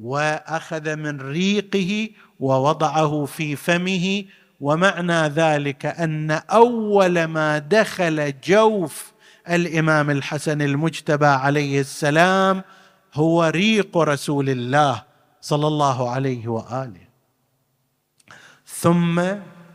وأخذ 0.00 0.96
من 0.96 1.20
ريقه 1.20 2.10
ووضعه 2.40 3.24
في 3.24 3.56
فمه. 3.56 4.24
ومعنى 4.60 5.28
ذلك 5.28 5.86
أن 5.86 6.30
أول 6.30 7.24
ما 7.24 7.58
دخل 7.58 8.34
جوف 8.44 9.12
الإمام 9.48 10.10
الحسن 10.10 10.62
المجتبى 10.62 11.26
عليه 11.26 11.80
السلام 11.80 12.62
هو 13.14 13.44
ريق 13.44 13.98
رسول 13.98 14.50
الله 14.50 15.02
صلى 15.40 15.66
الله 15.66 16.10
عليه 16.10 16.48
وآله. 16.48 17.06
ثم 18.66 19.18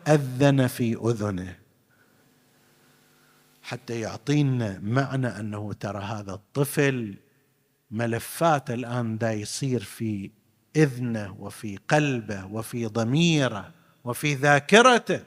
أذن 0.07 0.67
في 0.67 0.97
أذنه. 1.05 1.66
حتى 3.67 3.99
يعطينا 3.99 4.79
معنى 4.83 5.27
أنه 5.27 5.73
ترى 5.73 5.99
هذا 5.99 6.33
الطفل 6.33 7.15
ملفات 7.91 8.71
الآن 8.71 9.17
دا 9.17 9.31
يصير 9.31 9.83
في 9.83 10.31
إذنه 10.75 11.35
وفي 11.39 11.79
قلبه 11.87 12.45
وفي 12.45 12.85
ضميره 12.85 13.71
وفي 14.03 14.33
ذاكرته. 14.33 15.19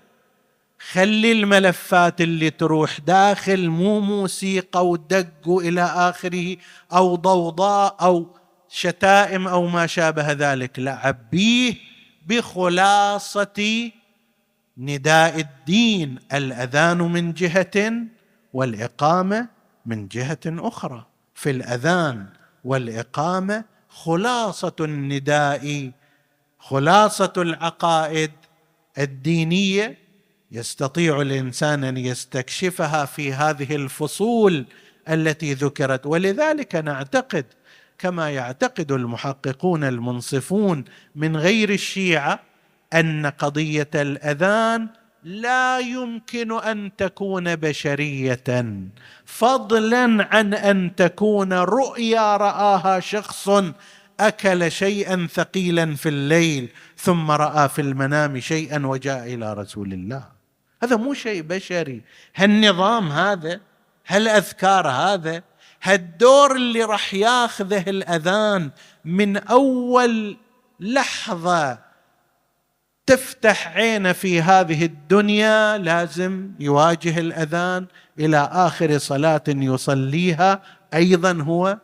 خلي 0.93 1.33
الملفات 1.33 2.21
اللي 2.21 2.51
تروح 2.51 3.01
داخل 3.01 3.69
مو 3.69 4.01
موسيقى 4.01 4.89
ودق 4.89 5.49
إلى 5.49 5.83
آخره 5.83 6.57
أو 6.93 7.17
ضوضاء 7.17 7.97
أو 8.01 8.37
شتائم 8.69 9.49
أو 9.49 9.67
ما 9.67 9.87
شابه 9.87 10.33
ذلك. 10.33 10.79
لا 10.79 10.93
عبيه 11.07 11.75
بخلاصة 12.27 13.91
نداء 14.79 15.41
الدين. 15.41 16.19
الأذان 16.33 16.99
من 16.99 17.33
جهة 17.33 17.93
والإقامة 18.53 19.49
من 19.87 20.09
جهة 20.09 20.39
أخرى. 20.47 21.07
في 21.35 21.51
الأذان 21.51 22.27
والإقامة 22.65 23.65
خلاصة 23.89 24.73
النداء 24.81 25.91
خلاصة 26.59 27.33
العقائد 27.37 28.31
الدينية 28.99 29.99
يستطيع 30.53 31.21
الإنسان 31.21 31.85
أن 31.85 31.97
يستكشفها 31.97 33.05
في 33.05 33.33
هذه 33.33 33.77
الفصول 33.77 34.67
التي 35.09 35.55
ذكرت. 35.55 36.07
ولذلك 36.07 36.75
نعتقد 36.75 37.45
كما 37.99 38.31
يعتقد 38.31 38.93
المحققون 38.93 39.85
المنصفون 39.85 40.85
من 41.15 41.37
غير 41.37 41.71
الشيعة 41.71 42.41
أن 42.95 43.27
قضية 43.27 43.91
الأذان 43.95 44.89
لا 45.25 45.79
يمكن 45.79 46.53
أن 46.53 46.91
تكون 46.97 47.57
بشرية. 47.57 48.65
فضلا 49.25 50.29
عن 50.31 50.55
أن 50.55 50.97
تكون 50.97 51.53
رؤيا 51.53 52.37
رآها 52.37 53.01
شخص 53.01 53.51
أكل 54.21 54.73
شيئا 54.73 55.29
ثقيلا 55.33 55.97
في 55.97 56.09
الليل 56.09 56.69
ثم 56.97 57.31
رأى 57.31 57.69
في 57.69 57.81
المنام 57.81 58.41
شيئا 58.41 58.87
وجاء 58.87 59.35
إلى 59.35 59.55
رسول 59.55 59.93
الله. 59.93 60.25
هذا 60.83 60.97
مو 60.97 61.15
شيء 61.15 61.43
بشري. 61.43 62.03
هالنظام 62.37 63.13
هذا 63.13 63.61
هالأذكار 64.07 64.89
هذا 64.89 65.43
هالدور 65.83 66.57
اللي 66.57 66.85
راح 66.85 67.15
ياخذه 67.15 67.91
الأذان 67.91 68.71
من 69.05 69.37
أول 69.37 70.37
لحظة 70.81 71.90
تفتح 73.11 73.69
عينه 73.69 74.13
في 74.13 74.43
هذه 74.43 74.85
الدنيا 74.85 75.79
لازم 75.79 76.51
يواجه 76.61 77.19
الأذان 77.19 77.87
إلى 78.19 78.49
آخر 78.53 78.99
صلاة 78.99 79.43
يصليها. 79.49 80.63
أيضا 80.95 81.33
هو 81.43 81.79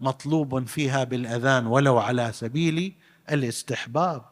مطلوب 0.00 0.66
فيها 0.66 1.04
بالأذان 1.04 1.66
ولو 1.66 1.98
على 1.98 2.30
سبيل 2.34 2.94
الاستحباب. 3.30 4.22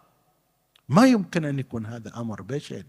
ما 0.88 1.06
يمكن 1.06 1.44
أن 1.44 1.58
يكون 1.58 1.86
هذا 1.86 2.12
أمر 2.16 2.42
بشري. 2.42 2.86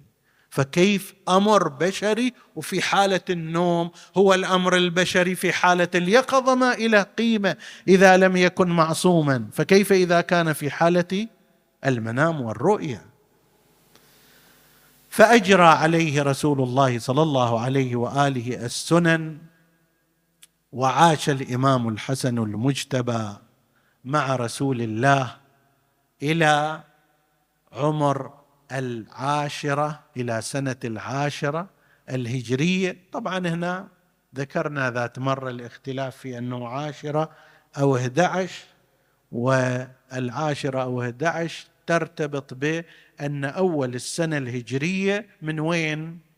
فكيف 0.49 1.13
أمر 1.29 1.67
بشري 1.67 2.33
وفي 2.55 2.81
حالة 2.81 3.21
النوم؟ 3.29 3.91
هو 4.17 4.33
الأمر 4.33 4.75
البشري 4.75 5.35
في 5.35 5.53
حالة 5.53 5.89
اليقظة 5.95 6.55
ما 6.55 6.73
إلى 6.73 7.01
قيمة 7.17 7.55
إذا 7.87 8.17
لم 8.17 8.37
يكن 8.37 8.67
معصوما. 8.67 9.47
فكيف 9.51 9.91
إذا 9.91 10.21
كان 10.21 10.53
في 10.53 10.69
حالة 10.69 11.27
المنام 11.85 12.41
والرؤيه 12.41 13.10
فأجرى 15.11 15.63
عليه 15.63 16.23
رسول 16.23 16.61
الله 16.61 16.99
صلى 16.99 17.21
الله 17.21 17.59
عليه 17.59 17.95
وآله 17.95 18.65
السنن 18.65 19.37
وعاش 20.71 21.29
الإمام 21.29 21.87
الحسن 21.89 22.37
المجتبى 22.37 23.29
مع 24.05 24.35
رسول 24.35 24.81
الله 24.81 25.35
إلى 26.23 26.83
عمر 27.71 28.33
العاشرة 28.71 29.99
إلى 30.17 30.41
سنة 30.41 30.75
العاشرة 30.83 31.69
الهجرية. 32.09 32.97
طبعا 33.11 33.37
هنا 33.37 33.87
ذكرنا 34.35 34.91
ذات 34.91 35.19
مرة 35.19 35.49
الاختلاف 35.49 36.17
في 36.17 36.37
أنه 36.37 36.67
عاشرة 36.67 37.29
أو 37.77 37.97
11 37.97 38.63
والعاشرة 39.31 40.81
أو 40.81 41.01
11 41.01 41.67
ترتبط 41.87 42.53
بان 42.53 43.45
أول 43.45 43.95
السنة 43.95 44.37
الهجرية 44.37 45.25
من 45.41 45.59
وين؟ 45.59 46.31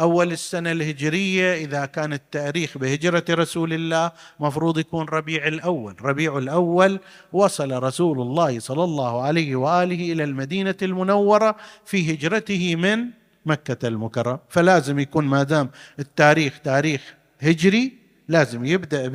أول 0.00 0.32
السنة 0.32 0.72
الهجرية 0.72 1.54
إذا 1.54 1.86
كان 1.86 2.12
التاريخ 2.12 2.78
بهجرة 2.78 3.24
رسول 3.30 3.72
الله 3.72 4.12
مفروض 4.40 4.78
يكون 4.78 5.06
ربيع 5.08 5.46
الأول. 5.46 5.96
ربيع 6.02 6.38
الأول 6.38 7.00
وصل 7.32 7.82
رسول 7.82 8.20
الله 8.20 8.58
صلى 8.58 8.84
الله 8.84 9.22
عليه 9.22 9.56
وآله 9.56 10.12
إلى 10.12 10.24
المدينة 10.24 10.74
المنورة 10.82 11.56
في 11.84 12.14
هجرته 12.14 12.76
من 12.76 13.04
مكة 13.46 13.88
المكرمة. 13.88 14.38
فلازم 14.48 14.98
يكون 14.98 15.24
ما 15.24 15.42
دام 15.42 15.70
التاريخ 15.98 16.60
تاريخ 16.64 17.14
هجري 17.40 17.92
لازم 18.28 18.64
يبدأ 18.64 19.08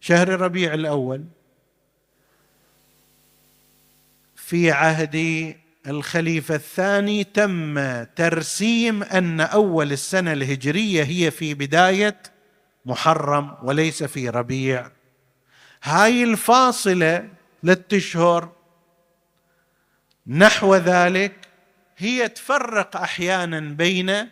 بشهر 0.00 0.28
ربيع 0.28 0.74
الأول. 0.74 1.24
في 4.52 4.70
عهد 4.70 5.16
الخليفة 5.86 6.54
الثاني 6.54 7.24
تم 7.24 8.04
ترسيم 8.04 9.02
أن 9.02 9.40
أول 9.40 9.92
السنة 9.92 10.32
الهجرية 10.32 11.02
هي 11.02 11.30
في 11.30 11.54
بداية 11.54 12.22
محرم 12.86 13.56
وليس 13.62 14.02
في 14.02 14.28
ربيع. 14.28 14.90
هاي 15.82 16.24
الفاصلة 16.24 17.28
للتشهر 17.62 18.52
نحو 20.26 20.74
ذلك 20.74 21.48
هي 21.96 22.28
تفرق 22.28 22.96
أحيانا 22.96 23.60
بين 23.60 24.28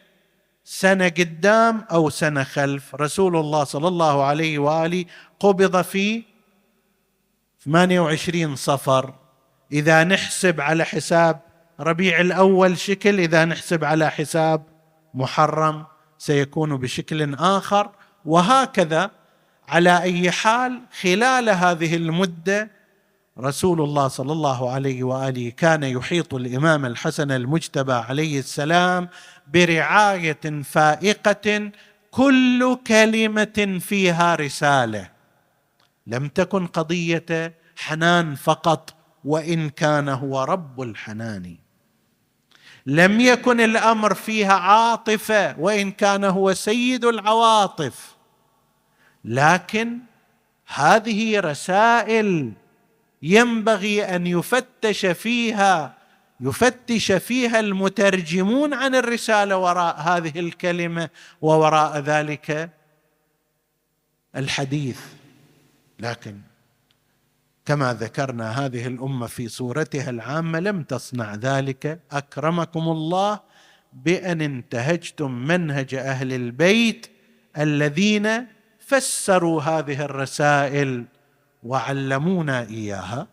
سنة 0.64 1.08
قدام 1.08 1.84
أو 1.92 2.10
سنة 2.10 2.44
خلف. 2.44 2.94
رسول 2.94 3.36
الله 3.36 3.64
صلى 3.64 3.88
الله 3.88 4.24
عليه 4.24 4.58
وآله 4.58 5.04
قبض 5.40 5.82
في 5.82 6.22
28 7.64 8.56
صفر. 8.56 9.14
إذا 9.72 10.04
نحسب 10.04 10.60
على 10.60 10.84
حساب 10.84 11.40
ربيع 11.80 12.20
الأول 12.20 12.78
شكل 12.78 13.20
إذا 13.20 13.44
نحسب 13.44 13.84
على 13.84 14.10
حساب 14.10 14.62
محرم 15.14 15.84
سيكون 16.18 16.76
بشكل 16.76 17.34
آخر. 17.34 17.90
وهكذا 18.24 19.10
على 19.68 20.02
أي 20.02 20.30
حال 20.30 20.80
خلال 21.00 21.48
هذه 21.48 21.96
المدة 21.96 22.70
رسول 23.38 23.80
الله 23.80 24.08
صلى 24.08 24.32
الله 24.32 24.70
عليه 24.70 25.02
وآله 25.02 25.50
كان 25.50 25.82
يحيط 25.82 26.34
الإمام 26.34 26.86
الحسن 26.86 27.30
المجتبى 27.30 27.92
عليه 27.92 28.38
السلام 28.38 29.08
برعاية 29.52 30.62
فائقة 30.64 31.70
كل 32.10 32.78
كلمة 32.86 33.78
فيها 33.80 34.34
رسالة. 34.34 35.10
لم 36.06 36.28
تكن 36.28 36.66
قضية 36.66 37.54
حنان 37.76 38.34
فقط. 38.34 38.94
وإن 39.24 39.70
كان 39.70 40.08
هو 40.08 40.44
رب 40.44 40.82
الحنان. 40.82 41.56
لم 42.86 43.20
يكن 43.20 43.60
الأمر 43.60 44.14
فيها 44.14 44.52
عاطفة 44.52 45.58
وإن 45.58 45.90
كان 45.90 46.24
هو 46.24 46.54
سيد 46.54 47.04
العواطف. 47.04 48.16
لكن 49.24 49.98
هذه 50.66 51.40
رسائل 51.40 52.52
ينبغي 53.22 54.16
أن 54.16 54.26
يفتش 54.26 55.06
فيها 55.06 55.94
يفتش 56.40 57.12
فيها 57.12 57.60
المترجمون 57.60 58.74
عن 58.74 58.94
الرسالة 58.94 59.56
وراء 59.56 59.96
هذه 60.00 60.40
الكلمة 60.40 61.08
ووراء 61.42 61.98
ذلك 61.98 62.70
الحديث. 64.36 65.00
لكن 65.98 66.40
كما 67.70 67.94
ذكرنا 67.94 68.50
هذه 68.50 68.86
الأمة 68.86 69.26
في 69.26 69.48
صورتها 69.48 70.10
العامة 70.10 70.60
لم 70.60 70.82
تصنع 70.82 71.34
ذلك. 71.34 72.00
أكرمكم 72.12 72.80
الله 72.80 73.40
بأن 73.92 74.40
انتهجتم 74.40 75.30
منهج 75.30 75.94
أهل 75.94 76.32
البيت 76.32 77.06
الذين 77.58 78.46
فسروا 78.78 79.62
هذه 79.62 80.04
الرسائل 80.04 81.04
وعلمونا 81.62 82.62
إياها. 82.62 83.28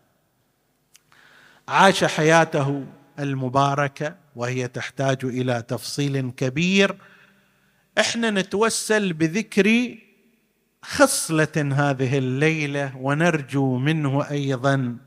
عاش 1.67 2.03
حياته 2.03 2.85
المباركة 3.19 4.15
وهي 4.35 4.67
تحتاج 4.67 5.25
إلى 5.25 5.61
تفصيل 5.67 6.31
كبير. 6.31 6.95
إحنا 7.99 8.29
نتوسل 8.29 9.13
بذكر 9.13 9.97
خصلة 10.88 11.73
هذه 11.75 12.17
الليلة 12.17 12.97
ونرجو 12.97 13.77
منه 13.77 14.29
أيضا 14.29 14.97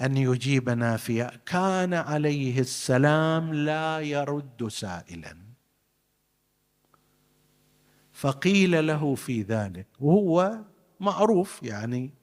أن 0.00 0.16
يجيبنا 0.16 0.96
فيها 0.96 1.32
كان 1.46 1.94
عليه 1.94 2.60
السلام 2.60 3.54
لا 3.54 4.00
يرد 4.00 4.68
سائلا. 4.68 5.36
فقيل 8.12 8.86
له 8.86 9.14
في 9.14 9.42
ذلك 9.42 9.86
وهو 10.00 10.58
معروف 11.00 11.62
يعني 11.62 12.14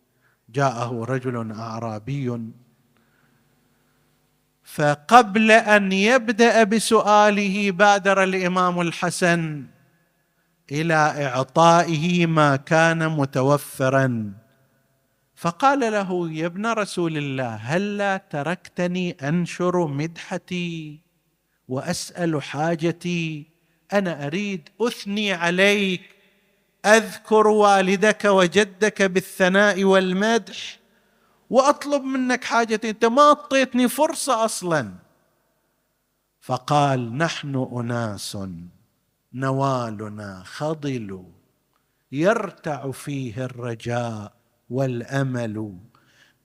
جاءه 0.49 1.03
رجل 1.03 1.51
أعرابي. 1.51 2.41
فقبل 4.63 5.51
أن 5.51 5.91
يبدأ 5.91 6.63
بسؤاله 6.63 7.71
بادر 7.71 8.23
الإمام 8.23 8.81
الحسن 8.81 9.74
إلى 10.71 10.93
إعطائه 10.93 12.25
ما 12.25 12.55
كان 12.55 13.09
متوفرا. 13.09 14.33
فقال 15.35 15.79
له 15.79 16.31
يا 16.31 16.45
ابن 16.45 16.65
رسول 16.65 17.17
الله 17.17 17.55
هلا 17.55 18.17
تركتني 18.17 19.11
أنشر 19.11 19.87
مدحتي 19.87 20.99
وأسأل 21.67 22.43
حاجتي؟ 22.43 23.45
أنا 23.93 24.27
أريد 24.27 24.69
أثني 24.81 25.33
عليك 25.33 26.01
أذكر 26.85 27.47
والدك 27.47 28.25
وجدك 28.25 29.01
بالثناء 29.01 29.83
والمدح 29.83 30.79
وأطلب 31.49 32.03
منك 32.03 32.43
حاجتي 32.43 32.89
أنت 32.89 33.05
ما 33.05 33.21
أعطيتني 33.21 33.87
فرصة 33.89 34.45
أصلا. 34.45 34.93
فقال 36.41 37.17
نحن 37.17 37.67
أناس. 37.73 38.37
نوالنا 39.35 40.43
خضل 40.45 41.23
يرتع 42.11 42.91
فيه 42.91 43.45
الرجاء 43.45 44.33
والأمل. 44.69 45.77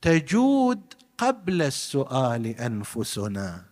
تجود 0.02 0.80
قبل 1.18 1.62
السؤال 1.62 2.46
أنفسنا 2.46 3.64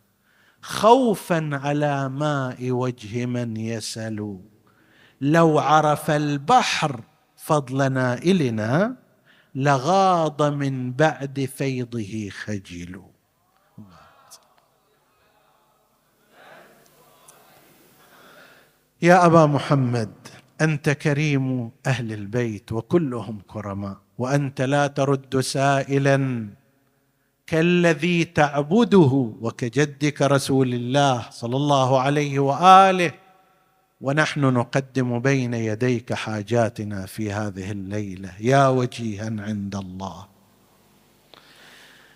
خوفا 0.62 1.50
على 1.52 2.08
ماء 2.08 2.70
وجه 2.70 3.26
من 3.26 3.56
يسل. 3.56 4.38
لو 5.20 5.58
عرف 5.58 6.10
البحر 6.10 7.00
فضل 7.36 7.92
نائلنا 7.92 8.96
لغاض 9.54 10.42
من 10.42 10.92
بعد 10.92 11.48
فيضه 11.56 12.28
خجل. 12.30 13.02
يا 19.02 19.26
أبا 19.26 19.46
محمد 19.46 20.10
أنت 20.60 20.90
كريم 20.90 21.70
أهل 21.86 22.12
البيت 22.12 22.72
وكلهم 22.72 23.38
كرماء 23.46 23.96
وأنت 24.18 24.60
لا 24.60 24.86
ترد 24.86 25.40
سائلا 25.40 26.48
كالذي 27.46 28.24
تعبده 28.24 29.32
وكجدك 29.40 30.22
رسول 30.22 30.74
الله 30.74 31.30
صلى 31.30 31.56
الله 31.56 32.00
عليه 32.00 32.38
وآله 32.38 33.12
ونحن 34.00 34.40
نقدم 34.40 35.18
بين 35.18 35.54
يديك 35.54 36.12
حاجاتنا 36.12 37.06
في 37.06 37.32
هذه 37.32 37.70
الليلة. 37.70 38.32
يا 38.40 38.68
وجيها 38.68 39.26
عند 39.38 39.76
الله. 39.76 40.26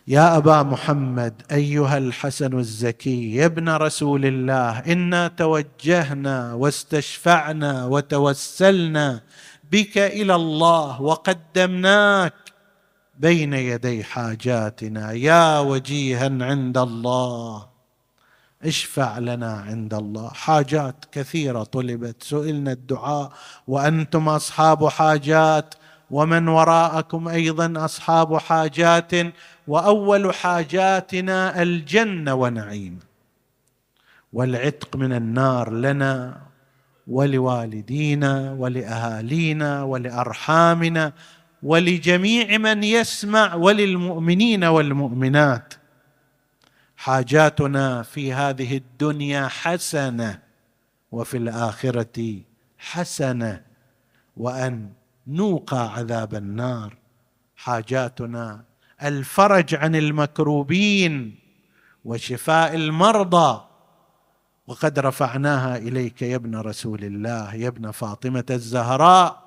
يا 0.06 0.36
أبا 0.36 0.62
محمد 0.62 1.42
أيها 1.52 1.98
الحسن 1.98 2.58
الزكي 2.58 3.34
يا 3.34 3.46
ابن 3.46 3.68
رسول 3.68 4.26
الله 4.26 4.78
إنا 4.78 5.28
توجهنا 5.28 6.54
واستشفعنا 6.54 7.86
وتوسلنا 7.86 9.20
بك 9.72 9.98
إلى 9.98 10.34
الله 10.34 11.02
وقدمناك 11.02 12.34
بين 13.18 13.52
يدي 13.52 14.04
حاجاتنا. 14.04 15.12
يا 15.12 15.58
وجيها 15.60 16.44
عند 16.44 16.78
الله 16.78 17.66
اشفع 18.64 19.18
لنا 19.18 19.52
عند 19.52 19.94
الله. 19.94 20.28
حاجات 20.28 21.04
كثيرة 21.12 21.62
طلبت 21.62 22.22
سئلنا 22.22 22.72
الدعاء 22.72 23.32
وأنتم 23.66 24.28
أصحاب 24.28 24.88
حاجات 24.88 25.74
ومن 26.10 26.48
وراءكم 26.48 27.28
أيضا 27.28 27.84
أصحاب 27.84 28.38
حاجات. 28.38 29.12
وأول 29.68 30.34
حاجاتنا 30.34 31.62
الجنة 31.62 32.34
ونعيم. 32.34 32.98
والعتق 34.32 34.96
من 34.96 35.12
النار 35.12 35.72
لنا 35.72 36.40
ولوالدينا 37.06 38.52
ولأهالينا 38.52 39.82
ولأرحامنا 39.82 41.12
ولجميع 41.62 42.58
من 42.58 42.84
يسمع 42.84 43.54
وللمؤمنين 43.54 44.64
والمؤمنات. 44.64 45.74
حاجاتنا 46.96 48.02
في 48.02 48.32
هذه 48.32 48.76
الدنيا 48.76 49.48
حسنة 49.48 50.38
وفي 51.12 51.36
الآخرة 51.36 52.40
حسنة. 52.78 53.62
وأن 54.36 54.90
نوقى 55.26 55.94
عذاب 55.94 56.34
النار. 56.34 56.96
حاجاتنا 57.56 58.64
الفرج 59.08 59.74
عن 59.74 59.96
المكروبين 59.96 61.38
وشفاء 62.04 62.74
المرضى. 62.74 63.64
وقد 64.66 64.98
رفعناها 64.98 65.76
إليك 65.76 66.22
يا 66.22 66.36
ابن 66.36 66.56
رسول 66.56 67.04
الله 67.04 67.54
يا 67.54 67.68
ابن 67.68 67.90
فاطمة 67.90 68.44
الزهراء. 68.50 69.42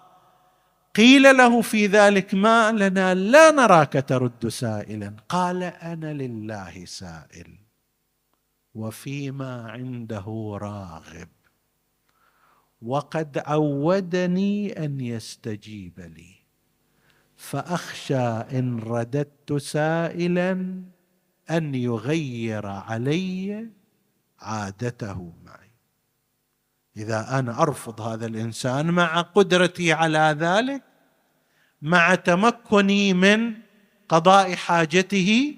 قيل 0.95 1.37
له 1.37 1.61
في 1.61 1.87
ذلك 1.87 2.33
ما 2.33 2.71
لنا 2.71 3.13
لا 3.13 3.51
نراك 3.51 4.05
ترد 4.07 4.47
سائلا. 4.47 5.15
قال 5.29 5.63
أنا 5.63 6.13
لله 6.13 6.85
سائل 6.85 7.59
وفيما 8.75 9.71
عنده 9.71 10.57
راغب. 10.61 11.29
وقد 12.81 13.43
عودني 13.45 14.85
أن 14.85 15.01
يستجيب 15.01 15.99
لي. 15.99 16.34
فأخشى 17.49 18.27
إن 18.57 18.79
رددت 18.79 19.53
سائلا 19.53 20.51
أن 21.49 21.75
يغير 21.75 22.67
علي 22.67 23.69
عادته 24.39 25.33
معي. 25.45 25.71
إذا 26.97 27.39
أنا 27.39 27.61
أرفض 27.61 28.01
هذا 28.01 28.25
الإنسان 28.25 28.91
مع 28.91 29.21
قدرتي 29.21 29.93
على 29.93 30.35
ذلك 30.39 30.83
مع 31.81 32.15
تمكني 32.15 33.13
من 33.13 33.53
قضاء 34.09 34.55
حاجته 34.55 35.55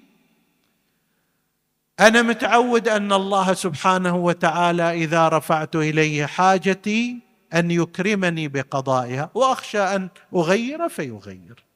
أنا 2.00 2.22
متعود 2.22 2.88
أن 2.88 3.14
الله 3.14 3.54
سبحانه 3.54 4.16
وتعالى 4.16 5.04
إذا 5.04 5.28
رفعت 5.28 5.76
إليه 5.76 6.26
حاجتي 6.26 7.20
أن 7.54 7.72
يكرمني 7.72 8.48
بقضائها 8.48 9.32
وأخشى 9.34 9.80
أن 9.80 10.10
أغير 10.36 10.90
فيغير. 10.90 11.67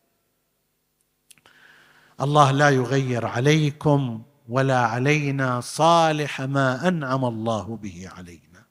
الله 2.21 2.51
لا 2.51 2.69
يغير 2.69 3.25
عليكم 3.25 4.21
ولا 4.49 4.79
علينا 4.79 5.61
صالح 5.61 6.41
ما 6.41 6.87
أنعم 6.87 7.25
الله 7.25 7.75
به 7.75 8.09
علينا. 8.17 8.63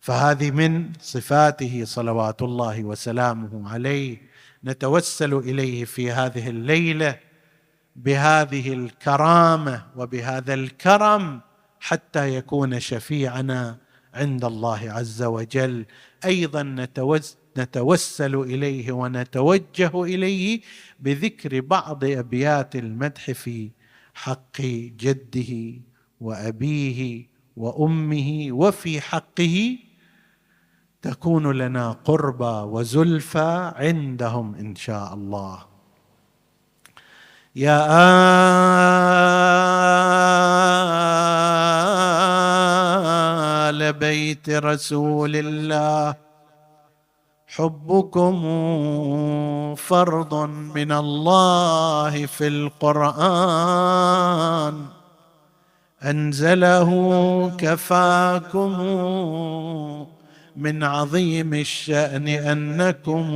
فهذه 0.00 0.50
من 0.50 0.92
صفاته 1.00 1.84
صلوات 1.84 2.42
الله 2.42 2.84
وسلامه 2.84 3.70
عليه. 3.70 4.22
نتوسل 4.64 5.34
إليه 5.34 5.84
في 5.84 6.12
هذه 6.12 6.48
الليلة 6.48 7.18
بهذه 7.96 8.72
الكرامة 8.72 9.86
وبهذا 9.96 10.54
الكرم 10.54 11.40
حتى 11.80 12.34
يكون 12.34 12.80
شفيعنا 12.80 13.76
عند 14.14 14.44
الله 14.44 14.90
عز 14.90 15.22
وجل. 15.22 15.86
أيضا 16.24 16.62
نتوسل 16.62 17.36
إليه 18.34 18.92
ونتوجه 18.92 20.04
إليه 20.04 20.60
بذكر 21.00 21.60
بعض 21.60 22.04
أبيات 22.04 22.76
المدح 22.76 23.30
في 23.30 23.70
حق 24.14 24.60
جده 25.02 25.80
وأبيه 26.20 27.26
وأمه 27.56 28.48
وفي 28.50 29.00
حقه 29.00 29.78
تكون 31.02 31.52
لنا 31.52 31.92
قربى 31.92 32.44
وزلفى 32.44 33.72
عندهم 33.76 34.54
إن 34.54 34.74
شاء 34.74 35.14
الله. 35.14 35.66
يا 37.56 37.86
آل 43.70 43.92
بيت 43.92 44.50
رسول 44.50 45.36
الله 45.36 46.25
حبكم 47.56 48.36
فرض 49.74 50.34
من 50.74 50.92
الله 50.92 52.26
في 52.26 52.46
القرآن. 52.46 53.16
أنزله 56.02 56.90
كفاكم 57.58 58.70
من 60.56 60.84
عظيم 60.84 61.54
الشأن 61.54 62.28
أنكم 62.28 63.30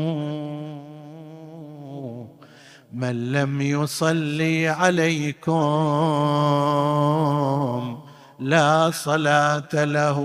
من 2.92 3.32
لم 3.32 3.60
يصلي 3.60 4.68
عليكم 4.68 5.60
لا 8.40 8.90
صلاة 8.90 9.84
له. 9.84 10.18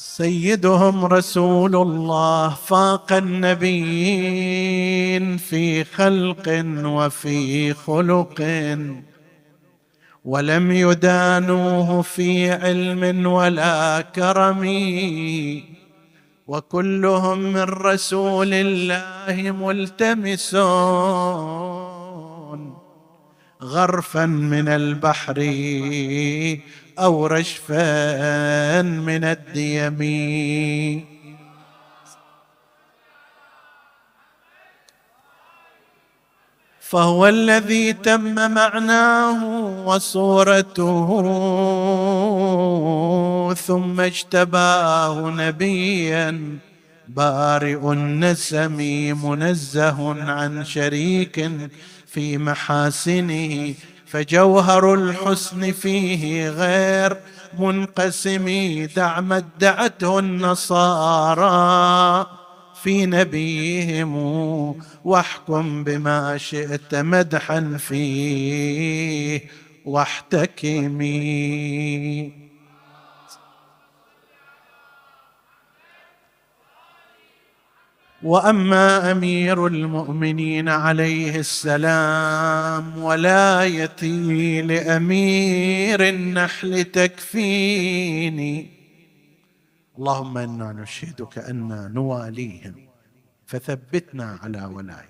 سيدهم 0.00 1.04
رسول 1.04 1.76
الله 1.76 2.54
فاق 2.54 3.12
النبيين 3.12 4.56
في 5.36 5.84
خلق 5.84 6.64
وفي 6.84 7.74
خلق 7.74 8.42
ولم 10.24 10.72
يدانوه 10.72 12.02
في 12.02 12.50
علم 12.50 13.26
ولا 13.26 14.00
كرم 14.00 14.64
وكلهم 16.46 17.38
من 17.38 17.62
رسول 17.62 18.50
الله 18.52 19.50
ملتمسون. 19.50 21.18
غرفا 23.62 24.26
من 24.26 24.68
البحر 24.68 25.34
أو 26.98 27.26
رشفا 27.26 28.82
من 28.82 29.24
الديم 29.24 30.00
فهو 36.80 37.26
الذي 37.28 37.92
تم 37.92 38.50
معناه 38.50 39.44
وصورته 39.86 41.08
ثم 43.54 44.00
اجتباه 44.00 45.30
نبيا 45.30 46.58
بارئ 47.08 47.92
النسم 47.92 48.76
منزه 49.24 50.22
عن 50.22 50.64
شريك 50.64 51.50
في 52.06 52.38
محاسنه. 52.38 53.74
فجوهر 54.10 54.94
الحسن 54.94 55.72
فيه 55.72 56.48
غير 56.50 57.16
منقسم 57.58 58.48
دع 58.96 59.20
ما 59.20 59.36
ادعته 59.36 60.18
النصارى 60.18 61.46
في 62.82 63.06
نبيهم 63.06 64.14
واحكم 65.04 65.84
بما 65.84 66.38
شئت 66.38 66.94
مدحا 66.94 67.76
فيه 67.78 69.40
واحتكمي. 69.84 71.08
وأما 78.22 79.12
أمير 79.12 79.66
المؤمنين 79.66 80.68
عليه 80.68 81.36
السلام 81.36 82.98
ولايتي 82.98 84.62
لامير 84.62 86.08
النحل 86.08 86.84
تكفيني. 86.84 88.70
اللهم 89.98 90.38
إنا 90.38 90.72
نشهدك 90.72 91.38
أنا 91.38 91.88
نواليهم. 91.88 92.88
فثبتنا 93.46 94.38
على 94.42 94.64
ولايته 94.64 95.08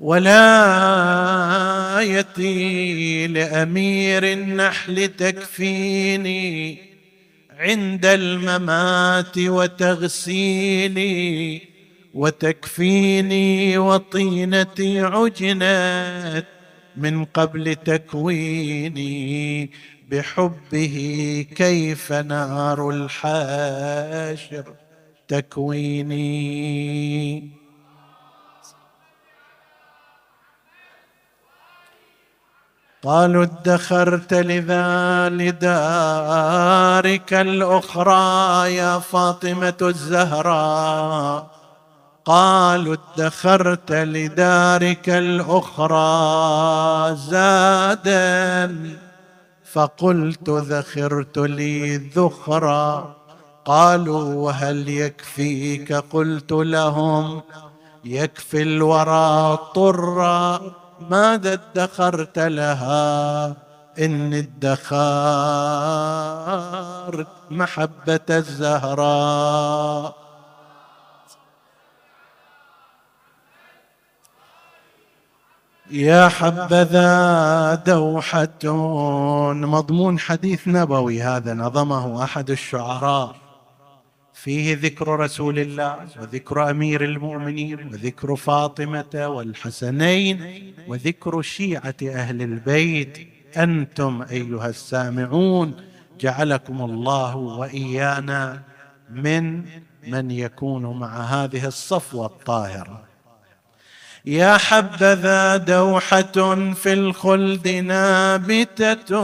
ولايتي 0.00 0.36
لامير 3.26 4.32
النحل 4.32 5.08
تكفيني. 5.08 6.89
عند 7.60 8.06
الممات 8.06 9.38
وتغسيلي 9.38 11.00
وتكفيني 12.14 13.78
وطينتي 13.78 15.00
عجنت 15.00 16.46
من 16.96 17.24
قبل 17.24 17.74
تكويني 17.74 19.70
بحبه 20.10 20.96
كيف 21.56 22.12
نار 22.12 22.90
الحاشر 22.90 24.74
تكويني. 25.28 26.30
قالوا 33.04 33.44
ادخرت 33.44 34.34
لذا 34.34 35.28
لدارك 35.28 37.34
الأخرى 37.34 38.74
يا 38.74 38.98
فاطمة 38.98 39.74
الزهراء. 39.82 41.46
قالوا 42.24 42.96
ادخرت 43.16 43.92
لدارك 43.92 45.08
الأخرى 45.08 45.96
زادا. 47.16 48.76
فقلت 49.72 50.50
ذخرت 50.50 51.38
لي 51.38 51.96
ذخرا. 51.96 53.16
قالوا 53.64 54.34
وهل 54.34 54.88
يكفيك؟ 54.88 55.92
قلت 55.92 56.52
لهم 56.52 57.42
يكفي 58.04 58.62
الورى 58.62 59.58
طرا. 59.74 60.60
ماذا 61.00 61.52
ادخرت 61.52 62.38
لها 62.38 63.46
إن 63.98 64.34
ادخرت 64.34 64.90
محبة 67.50 68.20
الزهراء؟ 68.30 70.20
يا 75.90 76.28
حبذا 76.28 77.74
دوحة 77.74 78.48
مضمون 79.52 80.18
حديث 80.18 80.68
نبوي 80.68 81.22
هذا 81.22 81.54
نظمه 81.54 82.24
أحد 82.24 82.50
الشعراء. 82.50 83.36
فيه 84.42 84.78
ذكر 84.82 85.08
رسول 85.08 85.58
الله 85.58 85.96
وذكر 86.20 86.70
أمير 86.70 87.04
المؤمنين 87.04 87.78
وذكر 87.92 88.36
فاطمة 88.36 89.26
والحسنين 89.26 90.72
وذكر 90.88 91.42
شيعة 91.42 91.94
أهل 92.02 92.42
البيت. 92.42 93.28
أنتم 93.56 94.22
أيها 94.30 94.68
السامعون 94.68 95.74
جعلكم 96.20 96.82
الله 96.82 97.36
وإيانا 97.36 98.62
من 99.10 99.64
من 100.06 100.30
يكون 100.30 100.98
مع 100.98 101.20
هذه 101.20 101.66
الصفوة 101.66 102.26
الطاهرة. 102.26 103.02
يا 104.24 104.56
حبذا 104.56 105.56
دوحة 105.56 106.72
في 106.74 106.92
الخلد 106.92 107.68
نابتة. 107.68 109.16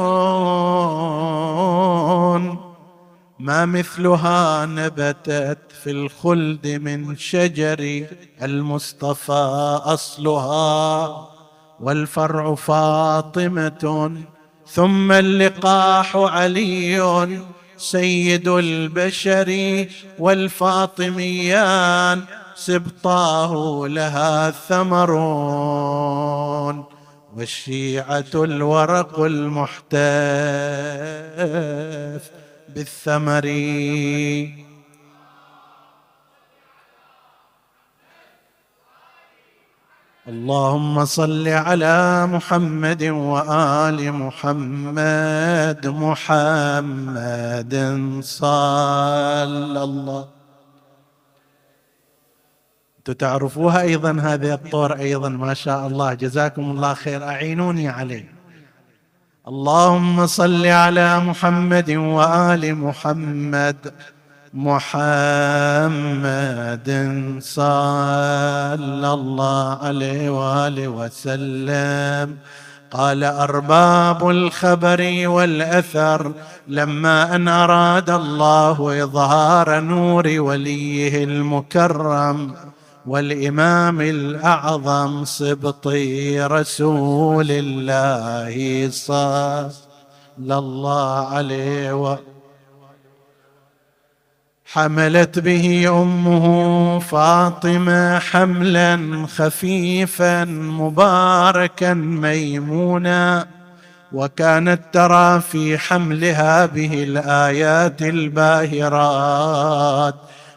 ما 3.39 3.67
مثلها 3.67 4.67
نبتت 4.67 5.59
في 5.83 5.91
الخلد 5.91 6.67
من 6.67 7.17
شجر 7.17 8.07
المصطفى 8.43 9.81
أصلها 9.85 11.29
والفرع 11.81 12.55
فاطمة 12.55 14.13
ثم 14.69 15.13
اللقاح 15.13 16.17
علي 16.17 17.41
سيد 17.77 18.49
البشر 18.49 19.87
والفاطميان 20.19 22.25
سبطاه 22.55 23.85
لها 23.89 24.51
ثمرون 24.51 26.07
والشيعة 27.37 28.25
الورق 28.35 29.21
المحتف. 29.21 29.97
بالثمر. 32.77 33.47
اللهم 40.29 41.05
صل 41.05 41.49
على 41.49 42.27
محمد 42.27 43.03
وآل 43.03 44.13
محمد 44.13 45.87
محمد 45.87 47.75
صلى 48.21 49.83
الله. 49.89 50.29
تعرفوها 53.19 53.81
أيضا 53.81 54.21
هذا 54.21 54.55
الطور 54.55 54.97
أيضا 54.97 55.29
ما 55.29 55.55
شاء 55.55 55.87
الله. 55.87 56.15
جزاكم 56.15 56.71
الله 56.71 56.95
خير. 56.95 57.23
أعينوني 57.25 57.89
عليه. 57.89 58.36
اللهم 59.49 60.27
صل 60.27 60.67
على 60.67 61.21
محمد 61.21 61.91
وآل 61.91 62.75
محمد 62.75 63.77
محمد 64.55 65.21
صلى 67.41 69.11
الله 69.15 69.79
عليه 69.83 70.31
وآله 70.31 70.89
وسلم. 70.89 72.37
قال 72.91 73.25
أرباب 73.25 74.31
الخبر 74.31 75.29
والأثر 75.29 76.33
لما 76.69 77.35
أن 77.35 77.49
أراد 77.49 78.11
الله 78.11 79.03
إظهار 79.03 79.81
نور 79.81 80.27
وليه 80.41 81.25
المكرم. 81.25 82.55
والإمام 83.07 84.01
الأعظم 84.01 85.25
سبطي 85.25 86.41
رسول 86.41 87.47
الله 87.51 88.91
صلى 88.91 89.71
الله 90.39 91.29
عليه 91.29 92.03
وسلم. 92.03 92.37
حملت 94.73 95.39
به 95.39 95.89
أمه 96.03 96.99
فاطمة 96.99 98.19
حملا 98.19 99.27
خفيفا 99.37 100.45
مباركا 100.45 101.95
ميمونا 101.95 103.47
وكانت 104.13 104.81
ترى 104.93 105.41
في 105.41 105.79
حملها 105.79 106.67
به 106.67 107.03
الآيات 107.03 108.03
الباهرات. 108.03 110.15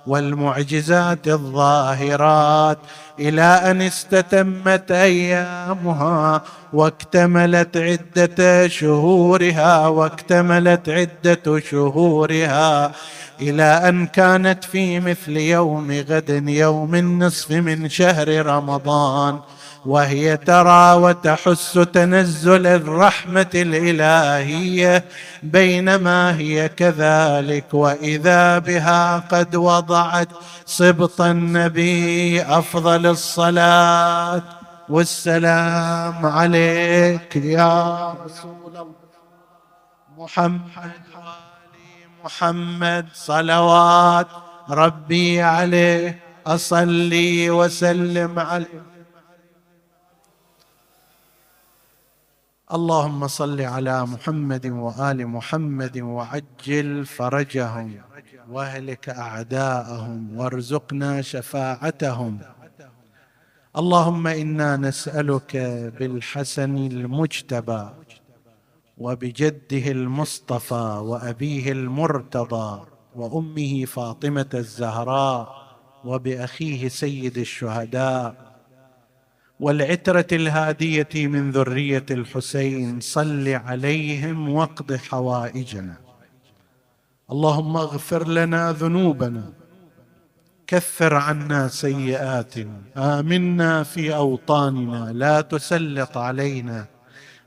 والمعجزات 0.07 1.27
الظاهرات. 1.27 2.77
إلى 3.19 3.41
أن 3.41 3.81
استتمت 3.81 4.91
أيامها 4.91 6.41
واكتملت 6.73 7.77
عدة 7.77 8.67
شهورها 8.67 9.87
واكتملت 9.87 10.89
عدة 10.89 11.59
شهورها. 11.59 12.91
إلى 13.41 13.63
أن 13.63 14.05
كانت 14.05 14.63
في 14.63 14.99
مثل 14.99 15.37
يوم 15.37 15.91
غد 15.91 16.43
يوم 16.47 16.95
النصف 16.95 17.51
من 17.51 17.89
شهر 17.89 18.45
رمضان. 18.45 19.39
وهي 19.89 20.37
ترى 20.37 20.93
وتحس 20.93 21.73
تنزل 21.73 22.67
الرحمة 22.67 23.53
الإلهية 23.55 25.05
بينما 25.43 26.37
هي 26.37 26.69
كذلك 26.69 27.73
وإذا 27.73 28.59
بها 28.59 29.17
قد 29.19 29.55
وضعت 29.55 30.27
سبط 30.65 31.21
النبي 31.21 32.41
أفضل 32.41 33.05
الصلاة. 33.05 34.43
والسلام 34.89 36.25
عليك 36.25 37.35
يا 37.35 38.13
رسول 38.25 38.57
الله. 38.67 38.87
محمد 40.17 40.91
محمد 42.25 43.05
صلوات 43.13 44.27
ربي 44.69 45.41
عليه 45.41 46.19
أصلي 46.47 47.49
وسلم 47.49 48.39
عليه. 48.39 48.88
اللهم 52.73 53.27
صل 53.27 53.61
على 53.61 54.05
محمد 54.05 54.65
وآل 54.65 55.27
محمد 55.27 55.97
وعجل 55.97 57.05
فرجهم 57.05 58.01
وأهلك 58.49 59.09
أعداءهم 59.09 60.37
وارزقنا 60.37 61.21
شفاعتهم. 61.21 62.39
اللهم 63.77 64.27
إنا 64.27 64.77
نسألك 64.77 65.57
بالحسن 65.99 66.77
المجتبى 66.77 67.89
وبجده 68.97 69.91
المصطفى 69.91 70.99
وأبيه 71.03 71.71
المرتضى 71.71 72.85
وأمه 73.15 73.85
فاطمة 73.85 74.49
الزهراء 74.53 75.55
وبأخيه 76.05 76.87
سيد 76.87 77.37
الشهداء 77.37 78.48
والعترة 79.59 80.27
الهادية 80.31 81.27
من 81.27 81.51
ذرية 81.51 82.05
الحسين 82.11 82.99
صل 82.99 83.47
عليهم 83.47 84.49
واقض 84.49 84.95
حوائجنا. 84.95 85.95
اللهم 87.31 87.77
اغفر 87.77 88.27
لنا 88.27 88.71
ذنوبنا. 88.71 89.53
كفر 90.67 91.13
عنا 91.13 91.67
سيئاتنا. 91.67 92.81
آمنا 92.97 93.83
في 93.83 94.15
أوطاننا. 94.15 95.11
لا 95.13 95.41
تسلط 95.41 96.17
علينا 96.17 96.85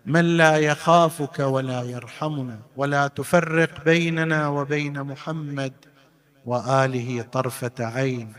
من 0.07 0.37
لا 0.37 0.57
يخافك 0.57 1.39
ولا 1.39 1.83
يرحمنا. 1.83 2.59
ولا 2.77 3.07
تفرق 3.07 3.85
بيننا 3.85 4.49
وبين 4.49 5.03
محمد 5.03 5.73
وآله 6.47 7.23
طرفة 7.23 7.73
عين. 7.81 8.33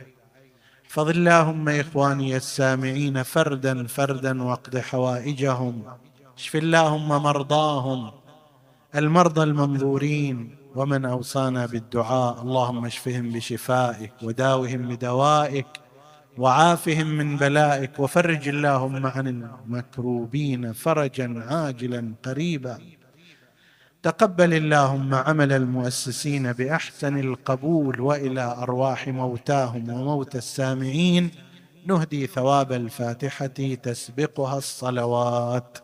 فض 0.93 1.09
اللهم 1.09 1.69
إخواني 1.69 2.35
السامعين 2.37 3.23
فردا 3.23 3.87
فردا 3.87 4.43
واقض 4.43 4.77
حوائجهم. 4.77 5.83
اشف 6.37 6.55
اللهم 6.55 7.07
مرضاهم 7.07 8.11
المرضى 8.95 9.43
المنظورين 9.43 10.55
ومن 10.75 11.05
أوصانا 11.05 11.65
بالدعاء. 11.65 12.41
اللهم 12.41 12.85
اشفهم 12.85 13.29
بشفائك 13.29 14.13
وداوهم 14.23 14.81
بدوائك 14.87 15.67
وعافهم 16.37 17.07
من 17.07 17.37
بلائك 17.37 17.99
وفرج 17.99 18.47
اللهم 18.47 19.05
عن 19.05 19.27
المكروبين 19.27 20.73
فرجا 20.73 21.43
عاجلا 21.49 22.13
قريبا. 22.23 22.77
تقبل 24.03 24.53
اللهم 24.53 25.13
عمل 25.13 25.51
المؤسسين 25.51 26.53
بأحسن 26.53 27.19
القبول 27.19 28.01
وإلى 28.01 28.41
أرواح 28.41 29.07
موتاهم 29.07 29.89
وموتى 29.89 30.37
السامعين. 30.37 31.31
نهدي 31.85 32.27
ثواب 32.27 32.71
الفاتحة 32.71 33.47
تسبقها 33.83 34.57
الصلوات. 34.57 35.77